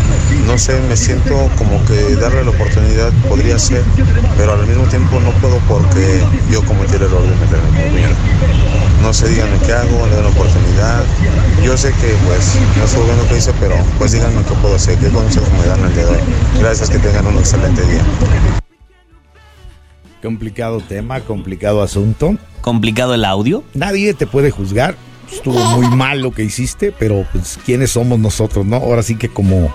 no 0.45 0.57
sé, 0.57 0.79
me 0.87 0.95
siento 0.95 1.49
como 1.57 1.83
que 1.85 2.15
darle 2.15 2.43
la 2.43 2.51
oportunidad 2.51 3.11
podría 3.27 3.59
ser, 3.59 3.83
pero 4.37 4.53
al 4.53 4.65
mismo 4.65 4.85
tiempo 4.85 5.19
no 5.19 5.31
puedo 5.41 5.59
porque 5.67 6.23
yo 6.51 6.63
cometí 6.63 6.95
el 6.95 7.03
error 7.03 7.21
de 7.23 7.35
meterme 7.35 7.69
con 7.69 7.93
mi 7.93 8.01
sé, 9.19 9.27
díganme 9.27 9.57
qué 9.65 9.73
hago, 9.73 10.07
le 10.07 10.15
doy 10.15 10.19
una 10.19 10.29
oportunidad. 10.29 11.03
Yo 11.63 11.75
sé 11.75 11.89
que 11.89 12.15
pues 12.25 12.57
no 12.77 12.85
estoy 12.85 13.03
bien 13.03 13.17
lo 13.17 13.27
que 13.27 13.37
hice, 13.37 13.51
pero 13.59 13.75
pues 13.97 14.13
díganme 14.13 14.41
qué 14.43 14.53
puedo 14.61 14.75
hacer, 14.75 14.97
qué 14.97 15.09
consejos 15.09 15.49
me 15.51 15.65
dan 15.65 15.83
el 15.83 15.93
día 15.93 16.05
de 16.05 16.11
hoy. 16.11 16.21
Gracias, 16.59 16.89
que 16.89 16.99
tengan 16.99 17.27
un 17.27 17.37
excelente 17.37 17.81
día. 17.85 18.01
Complicado 20.21 20.79
tema, 20.79 21.19
complicado 21.21 21.81
asunto. 21.81 22.37
Complicado 22.61 23.13
el 23.13 23.25
audio. 23.25 23.63
Nadie 23.73 24.13
te 24.13 24.25
puede 24.25 24.51
juzgar. 24.51 24.95
Estuvo 25.31 25.59
muy 25.77 25.87
mal 25.95 26.21
lo 26.21 26.31
que 26.31 26.43
hiciste, 26.43 26.93
pero 26.97 27.25
pues 27.31 27.59
quiénes 27.65 27.91
somos 27.91 28.19
nosotros, 28.19 28.65
¿no? 28.65 28.77
Ahora 28.77 29.03
sí 29.03 29.15
que 29.15 29.29
como 29.29 29.73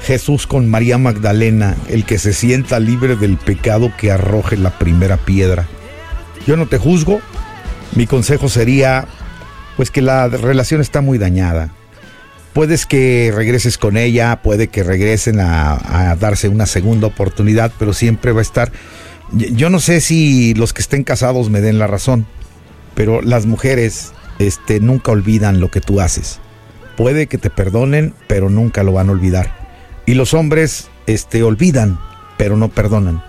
Jesús 0.00 0.46
con 0.46 0.70
María 0.70 0.98
Magdalena, 0.98 1.76
el 1.88 2.04
que 2.04 2.18
se 2.18 2.32
sienta 2.32 2.78
libre 2.78 3.16
del 3.16 3.38
pecado 3.38 3.92
que 3.98 4.12
arroje 4.12 4.56
la 4.56 4.78
primera 4.78 5.16
piedra. 5.16 5.66
Yo 6.46 6.56
no 6.56 6.66
te 6.66 6.78
juzgo. 6.78 7.20
Mi 7.94 8.06
consejo 8.06 8.48
sería 8.48 9.06
pues 9.76 9.90
que 9.90 10.02
la 10.02 10.28
relación 10.28 10.80
está 10.80 11.00
muy 11.00 11.18
dañada. 11.18 11.70
Puedes 12.52 12.84
que 12.84 13.32
regreses 13.34 13.78
con 13.78 13.96
ella, 13.96 14.40
puede 14.42 14.68
que 14.68 14.82
regresen 14.82 15.40
a, 15.40 16.10
a 16.10 16.16
darse 16.16 16.48
una 16.48 16.66
segunda 16.66 17.06
oportunidad, 17.06 17.72
pero 17.78 17.92
siempre 17.92 18.32
va 18.32 18.40
a 18.40 18.42
estar. 18.42 18.72
Yo 19.32 19.70
no 19.70 19.80
sé 19.80 20.02
si 20.02 20.52
los 20.54 20.74
que 20.74 20.82
estén 20.82 21.04
casados 21.04 21.48
me 21.48 21.62
den 21.62 21.78
la 21.78 21.86
razón, 21.86 22.26
pero 22.94 23.22
las 23.22 23.46
mujeres 23.46 24.12
este, 24.38 24.80
nunca 24.80 25.12
olvidan 25.12 25.60
lo 25.60 25.70
que 25.70 25.80
tú 25.80 26.00
haces. 26.00 26.40
Puede 26.96 27.26
que 27.26 27.38
te 27.38 27.50
perdonen, 27.50 28.14
pero 28.26 28.50
nunca 28.50 28.82
lo 28.82 28.92
van 28.92 29.08
a 29.08 29.12
olvidar. 29.12 29.54
Y 30.04 30.14
los 30.14 30.34
hombres 30.34 30.88
este, 31.06 31.42
olvidan, 31.42 31.98
pero 32.36 32.56
no 32.56 32.68
perdonan. 32.68 33.22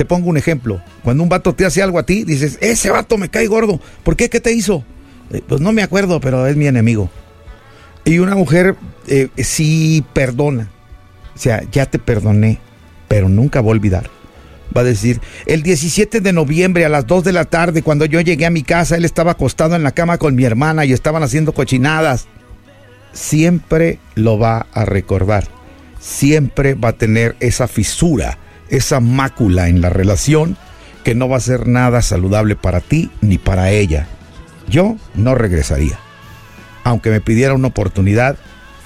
Te 0.00 0.06
pongo 0.06 0.30
un 0.30 0.38
ejemplo. 0.38 0.80
Cuando 1.04 1.22
un 1.22 1.28
vato 1.28 1.54
te 1.54 1.66
hace 1.66 1.82
algo 1.82 1.98
a 1.98 2.06
ti, 2.06 2.24
dices, 2.24 2.56
ese 2.62 2.88
vato 2.88 3.18
me 3.18 3.28
cae 3.28 3.46
gordo. 3.48 3.78
¿Por 4.02 4.16
qué? 4.16 4.30
¿Qué 4.30 4.40
te 4.40 4.50
hizo? 4.50 4.82
"Eh, 5.30 5.42
pues 5.46 5.60
no 5.60 5.72
me 5.72 5.82
acuerdo, 5.82 6.22
pero 6.22 6.46
es 6.46 6.56
mi 6.56 6.66
enemigo. 6.66 7.10
Y 8.06 8.18
una 8.18 8.34
mujer 8.34 8.76
eh, 9.08 9.28
sí 9.36 10.02
perdona. 10.14 10.70
O 11.36 11.38
sea, 11.38 11.64
ya 11.70 11.84
te 11.84 11.98
perdoné, 11.98 12.60
pero 13.08 13.28
nunca 13.28 13.60
va 13.60 13.66
a 13.66 13.70
olvidar. 13.72 14.08
Va 14.74 14.80
a 14.80 14.84
decir, 14.84 15.20
el 15.44 15.62
17 15.62 16.22
de 16.22 16.32
noviembre 16.32 16.86
a 16.86 16.88
las 16.88 17.06
2 17.06 17.22
de 17.22 17.32
la 17.32 17.44
tarde, 17.44 17.82
cuando 17.82 18.06
yo 18.06 18.22
llegué 18.22 18.46
a 18.46 18.50
mi 18.50 18.62
casa, 18.62 18.96
él 18.96 19.04
estaba 19.04 19.32
acostado 19.32 19.76
en 19.76 19.82
la 19.82 19.92
cama 19.92 20.16
con 20.16 20.34
mi 20.34 20.44
hermana 20.44 20.86
y 20.86 20.94
estaban 20.94 21.22
haciendo 21.22 21.52
cochinadas. 21.52 22.26
Siempre 23.12 23.98
lo 24.14 24.38
va 24.38 24.66
a 24.72 24.86
recordar. 24.86 25.46
Siempre 26.00 26.72
va 26.72 26.88
a 26.88 26.92
tener 26.94 27.36
esa 27.40 27.68
fisura, 27.68 28.38
esa 28.70 29.00
mácula 29.00 29.68
en 29.68 29.80
la 29.80 29.90
relación 29.90 30.56
que 31.04 31.14
no 31.14 31.28
va 31.28 31.36
a 31.38 31.40
ser 31.40 31.66
nada 31.66 32.02
saludable 32.02 32.56
para 32.56 32.80
ti 32.80 33.10
ni 33.20 33.38
para 33.38 33.70
ella. 33.70 34.06
Yo 34.68 34.96
no 35.14 35.34
regresaría 35.34 35.98
aunque 36.84 37.10
me 37.10 37.20
pidiera 37.20 37.54
una 37.54 37.68
oportunidad, 37.68 38.36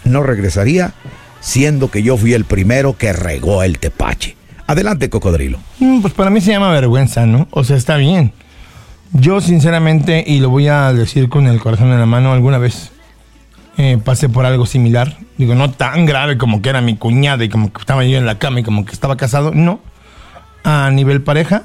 no 0.05 0.23
regresaría, 0.23 0.93
siendo 1.41 1.91
que 1.91 2.03
yo 2.03 2.17
fui 2.17 2.33
el 2.35 2.45
primero 2.45 2.97
que 2.97 3.13
regó 3.13 3.63
el 3.63 3.79
tepache. 3.79 4.37
Adelante, 4.67 5.11
cocodrilo. 5.11 5.59
Mm, 5.79 6.01
Pues 6.01 6.15
para 6.15 6.31
mí 6.31 6.41
se 6.41 6.53
llama 6.53 6.71
vergüenza, 6.71 7.27
¿no? 7.27 7.49
O 7.51 7.65
sea, 7.65 7.77
está 7.77 7.97
bien. 7.97 8.33
Yo 9.13 9.41
sinceramente, 9.41 10.25
y 10.27 10.41
lo 10.41 10.51
voy 10.51 10.69
a 10.69 10.93
decir 10.93 11.29
con 11.29 11.47
el 11.47 11.61
corazón 11.61 11.93
en 11.93 12.01
la 12.01 12.07
mano, 12.07 12.33
alguna 12.33 12.59
vez 12.59 12.91
eh, 13.77 13.99
pasé 14.03 14.29
por 14.29 14.47
algo 14.47 14.67
similar. 14.67 15.17
Digo, 15.37 15.55
no 15.55 15.71
tan 15.71 16.07
grave 16.07 16.39
como 16.39 16.63
que 16.63 16.69
era 16.69 16.81
mi 16.81 16.97
cuñada 16.97 17.45
y 17.45 17.49
como 17.49 17.73
que 17.73 17.81
estaba 17.81 18.05
yo 18.05 18.19
en 18.19 18.27
la 18.27 18.39
cama 18.39 18.61
y 18.61 18.63
como 18.63 18.85
que 18.85 18.93
estaba 18.93 19.17
casado. 19.17 19.53
No. 19.53 19.81
A 20.63 20.91
nivel 20.91 21.23
pareja, 21.23 21.65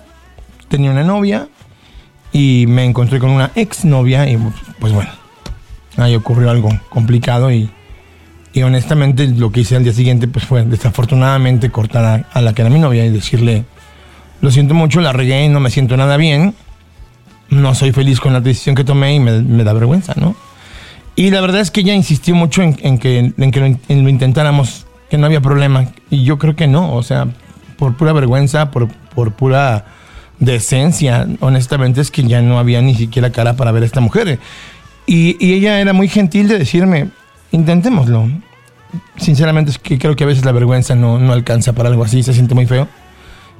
tenía 0.67 0.91
una 0.91 1.03
novia 1.03 1.47
y 2.31 2.65
me 2.67 2.83
encontré 2.85 3.19
con 3.19 3.29
una 3.29 3.51
exnovia 3.55 4.29
y 4.29 4.37
pues 4.79 4.93
bueno, 4.93 5.09
ahí 5.97 6.15
ocurrió 6.15 6.49
algo 6.49 6.69
complicado 6.89 7.51
y 7.51 7.69
Y 8.53 8.63
honestamente 8.63 9.27
lo 9.27 9.51
que 9.51 9.61
hice 9.61 9.75
al 9.75 9.83
día 9.83 9.93
siguiente 9.93 10.27
pues 10.27 10.45
fue 10.45 10.65
desafortunadamente 10.65 11.69
cortar 11.69 12.25
a, 12.31 12.41
la 12.41 12.53
que 12.53 12.63
era 12.63 12.71
mi 12.71 12.79
novia 12.79 13.05
y 13.05 13.09
decirle, 13.09 13.65
lo 14.41 14.51
siento 14.51 14.73
mucho, 14.73 15.01
la 15.01 15.13
regué 15.13 15.47
no 15.49 15.59
me 15.59 15.69
siento 15.69 15.95
nada 15.95 16.17
bien, 16.17 16.55
no 17.49 17.75
soy 17.75 17.91
feliz 17.91 18.19
con 18.19 18.33
la 18.33 18.41
decisión 18.41 18.75
que 18.75 18.83
tomé 18.83 19.13
y 19.15 19.19
me 19.19 19.63
da 19.63 19.73
vergüenza, 19.73 20.13
¿no? 20.17 20.35
Y 21.19 21.31
la 21.31 21.41
verdad 21.41 21.59
es 21.59 21.69
que 21.69 21.81
ella 21.81 21.93
insistió 21.93 22.33
mucho 22.33 22.61
en, 22.61 22.77
en 22.81 22.97
que, 22.97 23.33
en 23.37 23.51
que 23.51 23.59
lo, 23.59 23.65
en 23.65 24.03
lo 24.03 24.09
intentáramos, 24.09 24.85
que 25.09 25.17
no 25.17 25.25
había 25.25 25.41
problema. 25.41 25.87
Y 26.09 26.23
yo 26.23 26.37
creo 26.37 26.55
que 26.55 26.65
no, 26.65 26.93
o 26.93 27.03
sea, 27.03 27.27
por 27.77 27.97
pura 27.97 28.13
vergüenza, 28.13 28.71
por, 28.71 28.87
por 28.87 29.33
pura 29.33 29.83
decencia, 30.39 31.27
honestamente 31.41 31.99
es 31.99 32.09
que 32.09 32.23
ya 32.23 32.41
no 32.41 32.57
había 32.57 32.81
ni 32.81 32.95
siquiera 32.95 33.33
cara 33.33 33.57
para 33.57 33.73
ver 33.73 33.83
a 33.83 33.85
esta 33.85 33.99
mujer. 33.99 34.39
Y, 35.07 35.35
y 35.45 35.55
ella 35.55 35.81
era 35.81 35.91
muy 35.91 36.07
gentil 36.07 36.47
de 36.47 36.57
decirme, 36.57 37.09
intentémoslo. 37.51 38.29
Sinceramente 39.17 39.71
es 39.71 39.77
que 39.77 39.99
creo 39.99 40.15
que 40.15 40.23
a 40.23 40.27
veces 40.27 40.45
la 40.45 40.53
vergüenza 40.53 40.95
no, 40.95 41.19
no 41.19 41.33
alcanza 41.33 41.73
para 41.73 41.89
algo 41.89 42.05
así, 42.05 42.23
se 42.23 42.33
siente 42.33 42.55
muy 42.55 42.65
feo. 42.65 42.87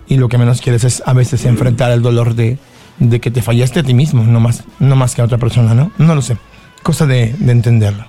Y 0.07 0.15
lo 0.15 0.29
que 0.29 0.37
menos 0.37 0.61
quieres 0.61 0.85
es 0.85 1.03
a 1.05 1.11
veces 1.11 1.43
enfrentar 1.43 1.91
el 1.91 2.01
dolor 2.01 2.35
de, 2.35 2.57
de 2.99 3.19
que 3.19 3.31
te 3.31 3.41
fallaste 3.41 3.81
a 3.81 3.83
ti 3.83 3.93
mismo, 3.93 4.23
no 4.23 4.39
más, 4.39 4.63
no 4.79 4.95
más 4.95 5.13
que 5.13 5.21
a 5.21 5.25
otra 5.25 5.37
persona, 5.37 5.73
¿no? 5.73 5.91
No 5.97 6.15
lo 6.15 6.21
sé. 6.21 6.37
Cosa 6.83 7.05
de, 7.05 7.33
de 7.37 7.51
entenderlo. 7.51 8.05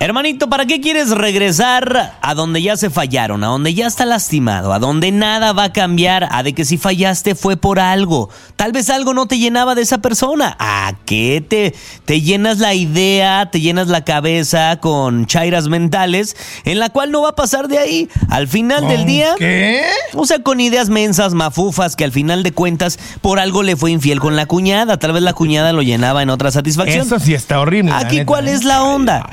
Hermanito, 0.00 0.48
¿para 0.48 0.64
qué 0.64 0.80
quieres 0.80 1.10
regresar 1.10 2.14
a 2.22 2.34
donde 2.34 2.62
ya 2.62 2.76
se 2.76 2.88
fallaron, 2.88 3.42
a 3.42 3.48
donde 3.48 3.74
ya 3.74 3.88
está 3.88 4.06
lastimado, 4.06 4.72
a 4.72 4.78
donde 4.78 5.10
nada 5.10 5.52
va 5.52 5.64
a 5.64 5.72
cambiar, 5.72 6.28
a 6.30 6.44
de 6.44 6.52
que 6.52 6.64
si 6.64 6.78
fallaste 6.78 7.34
fue 7.34 7.56
por 7.56 7.80
algo? 7.80 8.30
Tal 8.54 8.70
vez 8.70 8.90
algo 8.90 9.12
no 9.12 9.26
te 9.26 9.38
llenaba 9.38 9.74
de 9.74 9.82
esa 9.82 9.98
persona. 9.98 10.56
¿A 10.60 10.92
qué 11.04 11.44
te, 11.46 11.74
te 12.04 12.20
llenas 12.20 12.58
la 12.58 12.74
idea, 12.74 13.50
te 13.50 13.60
llenas 13.60 13.88
la 13.88 14.04
cabeza 14.04 14.78
con 14.80 15.26
chairas 15.26 15.66
mentales 15.66 16.36
en 16.64 16.78
la 16.78 16.90
cual 16.90 17.10
no 17.10 17.22
va 17.22 17.30
a 17.30 17.36
pasar 17.36 17.66
de 17.66 17.78
ahí? 17.78 18.08
Al 18.30 18.46
final 18.46 18.86
del 18.86 19.04
día... 19.04 19.34
¿Qué? 19.36 19.82
O 20.14 20.26
sea, 20.26 20.44
con 20.44 20.60
ideas 20.60 20.90
mensas, 20.90 21.34
mafufas, 21.34 21.96
que 21.96 22.04
al 22.04 22.12
final 22.12 22.44
de 22.44 22.52
cuentas 22.52 23.00
por 23.20 23.40
algo 23.40 23.64
le 23.64 23.74
fue 23.74 23.90
infiel 23.90 24.20
con 24.20 24.36
la 24.36 24.46
cuñada. 24.46 24.96
Tal 24.96 25.12
vez 25.12 25.22
la 25.22 25.32
cuñada 25.32 25.72
lo 25.72 25.82
llenaba 25.82 26.22
en 26.22 26.30
otra 26.30 26.52
satisfacción. 26.52 27.04
Eso 27.04 27.18
sí 27.18 27.34
está 27.34 27.58
horrible. 27.58 27.90
Aquí, 27.92 28.24
¿cuál 28.24 28.46
¿eh? 28.46 28.52
es 28.52 28.64
la 28.64 28.84
onda? 28.84 29.28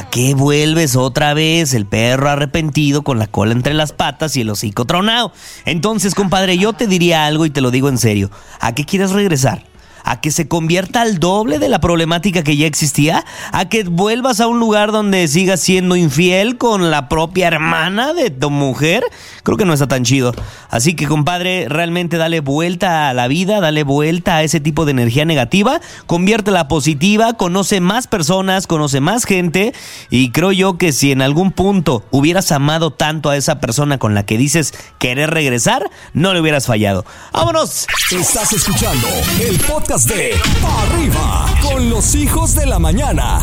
¿Para 0.00 0.08
qué 0.08 0.32
vuelves 0.32 0.96
otra 0.96 1.34
vez 1.34 1.74
el 1.74 1.84
perro 1.84 2.30
arrepentido 2.30 3.02
con 3.02 3.18
la 3.18 3.26
cola 3.26 3.52
entre 3.52 3.74
las 3.74 3.92
patas 3.92 4.34
y 4.34 4.40
el 4.40 4.48
hocico 4.48 4.86
tronado? 4.86 5.30
Entonces, 5.66 6.14
compadre, 6.14 6.56
yo 6.56 6.72
te 6.72 6.86
diría 6.86 7.26
algo 7.26 7.44
y 7.44 7.50
te 7.50 7.60
lo 7.60 7.70
digo 7.70 7.90
en 7.90 7.98
serio. 7.98 8.30
¿A 8.60 8.74
qué 8.74 8.86
quieres 8.86 9.10
regresar? 9.10 9.69
¿A 10.04 10.20
que 10.20 10.30
se 10.30 10.48
convierta 10.48 11.02
al 11.02 11.18
doble 11.18 11.58
de 11.58 11.68
la 11.68 11.80
problemática 11.80 12.42
que 12.42 12.56
ya 12.56 12.66
existía? 12.66 13.24
¿A 13.52 13.68
que 13.68 13.84
vuelvas 13.84 14.40
a 14.40 14.46
un 14.46 14.58
lugar 14.58 14.92
donde 14.92 15.26
sigas 15.28 15.60
siendo 15.60 15.96
infiel 15.96 16.58
con 16.58 16.90
la 16.90 17.08
propia 17.08 17.48
hermana 17.48 18.12
de 18.14 18.30
tu 18.30 18.50
mujer? 18.50 19.04
Creo 19.42 19.56
que 19.56 19.64
no 19.64 19.74
está 19.74 19.88
tan 19.88 20.04
chido. 20.04 20.34
Así 20.68 20.94
que, 20.94 21.06
compadre, 21.06 21.68
realmente 21.68 22.16
dale 22.16 22.40
vuelta 22.40 23.08
a 23.08 23.14
la 23.14 23.28
vida, 23.28 23.60
dale 23.60 23.82
vuelta 23.82 24.36
a 24.36 24.42
ese 24.42 24.60
tipo 24.60 24.84
de 24.84 24.92
energía 24.92 25.24
negativa, 25.24 25.80
conviértela 26.06 26.68
positiva, 26.68 27.34
conoce 27.34 27.80
más 27.80 28.06
personas, 28.06 28.66
conoce 28.66 29.00
más 29.00 29.24
gente 29.24 29.72
y 30.10 30.30
creo 30.30 30.52
yo 30.52 30.78
que 30.78 30.92
si 30.92 31.12
en 31.12 31.22
algún 31.22 31.52
punto 31.52 32.04
hubieras 32.10 32.52
amado 32.52 32.92
tanto 32.92 33.30
a 33.30 33.36
esa 33.36 33.60
persona 33.60 33.98
con 33.98 34.14
la 34.14 34.24
que 34.24 34.38
dices 34.38 34.72
querer 34.98 35.30
regresar, 35.30 35.90
no 36.12 36.34
le 36.34 36.40
hubieras 36.40 36.66
fallado. 36.66 37.04
¡Vámonos! 37.32 37.86
Estás 38.10 38.52
escuchando 38.52 39.08
el 39.40 39.58
podcast 39.60 39.99
de 40.06 40.34
Pa' 40.62 40.82
Arriba 40.82 41.46
con 41.62 41.90
los 41.90 42.14
hijos 42.14 42.54
de 42.54 42.64
la 42.64 42.78
mañana. 42.78 43.40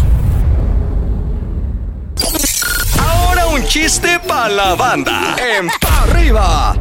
Ahora 3.00 3.48
un 3.48 3.64
chiste 3.66 4.20
para 4.28 4.50
la 4.50 4.76
banda 4.76 5.36
en 5.38 5.68
Pa' 5.80 6.04
Arriba. 6.04 6.76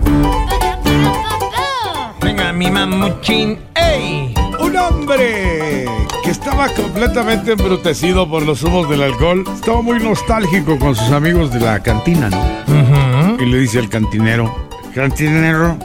Venga, 2.22 2.52
mi 2.52 2.70
mamuchín. 2.70 3.58
¡Ey! 3.74 4.34
Un 4.60 4.76
hombre 4.76 5.84
que 6.24 6.30
estaba 6.30 6.68
completamente 6.68 7.52
embrutecido 7.52 8.28
por 8.28 8.42
los 8.42 8.62
humos 8.62 8.88
del 8.88 9.02
alcohol, 9.02 9.44
estaba 9.54 9.82
muy 9.82 9.98
nostálgico 9.98 10.78
con 10.78 10.94
sus 10.94 11.10
amigos 11.10 11.52
de 11.52 11.60
la 11.60 11.80
cantina, 11.82 12.30
¿no? 12.30 13.36
Y 13.42 13.46
le 13.46 13.58
dice 13.58 13.78
al 13.78 13.88
cantinero, 13.88 14.68
cantinero, 14.94 15.76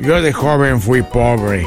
yo 0.00 0.22
de 0.22 0.32
joven 0.32 0.80
fui 0.80 1.02
pobre, 1.02 1.66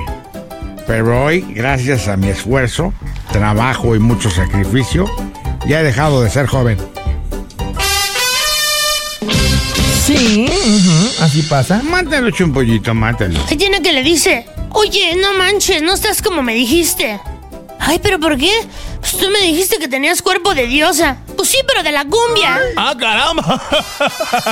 pero 0.87 1.25
hoy, 1.25 1.41
gracias 1.49 2.07
a 2.07 2.17
mi 2.17 2.27
esfuerzo, 2.27 2.93
trabajo 3.31 3.95
y 3.95 3.99
mucho 3.99 4.29
sacrificio, 4.29 5.05
ya 5.67 5.81
he 5.81 5.83
dejado 5.83 6.21
de 6.21 6.29
ser 6.29 6.47
joven. 6.47 6.77
Sí, 10.05 10.47
así 11.21 11.41
pasa. 11.43 11.81
Mátalo, 11.83 12.31
chumpollito, 12.31 12.93
mátalo. 12.93 13.39
Ahí 13.49 13.57
tiene 13.57 13.81
que 13.81 13.93
le 13.93 14.03
dice, 14.03 14.45
oye, 14.71 15.15
no 15.15 15.33
manches, 15.33 15.81
no 15.81 15.93
estás 15.93 16.21
como 16.21 16.41
me 16.41 16.53
dijiste. 16.53 17.19
Ay, 17.79 17.99
pero 18.01 18.19
¿por 18.19 18.37
qué? 18.37 18.51
Pues 18.99 19.17
tú 19.17 19.29
me 19.29 19.39
dijiste 19.39 19.77
que 19.77 19.87
tenías 19.87 20.21
cuerpo 20.21 20.53
de 20.53 20.67
diosa. 20.67 21.17
Sí, 21.51 21.57
pero 21.67 21.83
de 21.83 21.91
la 21.91 22.05
cumbia. 22.05 22.57
¡Ah, 22.77 22.95
caramba! 22.97 23.61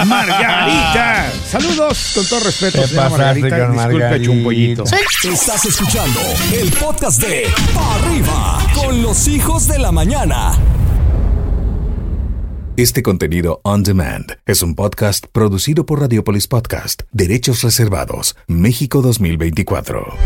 Margarita. 0.05 1.31
Saludos, 1.47 2.11
con 2.13 2.25
todo 2.25 2.41
respeto, 2.41 2.81
Te 2.81 2.87
señora 2.89 3.09
Margarita. 3.09 3.55
Disculpe, 3.55 3.73
Margarita. 3.77 4.25
chumpollito. 4.25 4.83
Estás 4.83 5.63
escuchando 5.63 6.19
el 6.51 6.69
podcast 6.73 7.21
de 7.21 7.47
Pa' 7.73 7.95
Arriba 7.95 8.59
con 8.75 9.01
los 9.01 9.29
hijos 9.29 9.69
de 9.69 9.79
la 9.79 9.93
mañana. 9.93 10.51
Este 12.75 13.01
contenido 13.01 13.61
on 13.63 13.83
demand 13.83 14.37
es 14.45 14.61
un 14.61 14.75
podcast 14.75 15.27
producido 15.31 15.85
por 15.85 16.01
Radiopolis 16.01 16.49
Podcast, 16.49 17.03
Derechos 17.13 17.61
Reservados, 17.61 18.35
México 18.47 19.01
2024. 19.01 20.17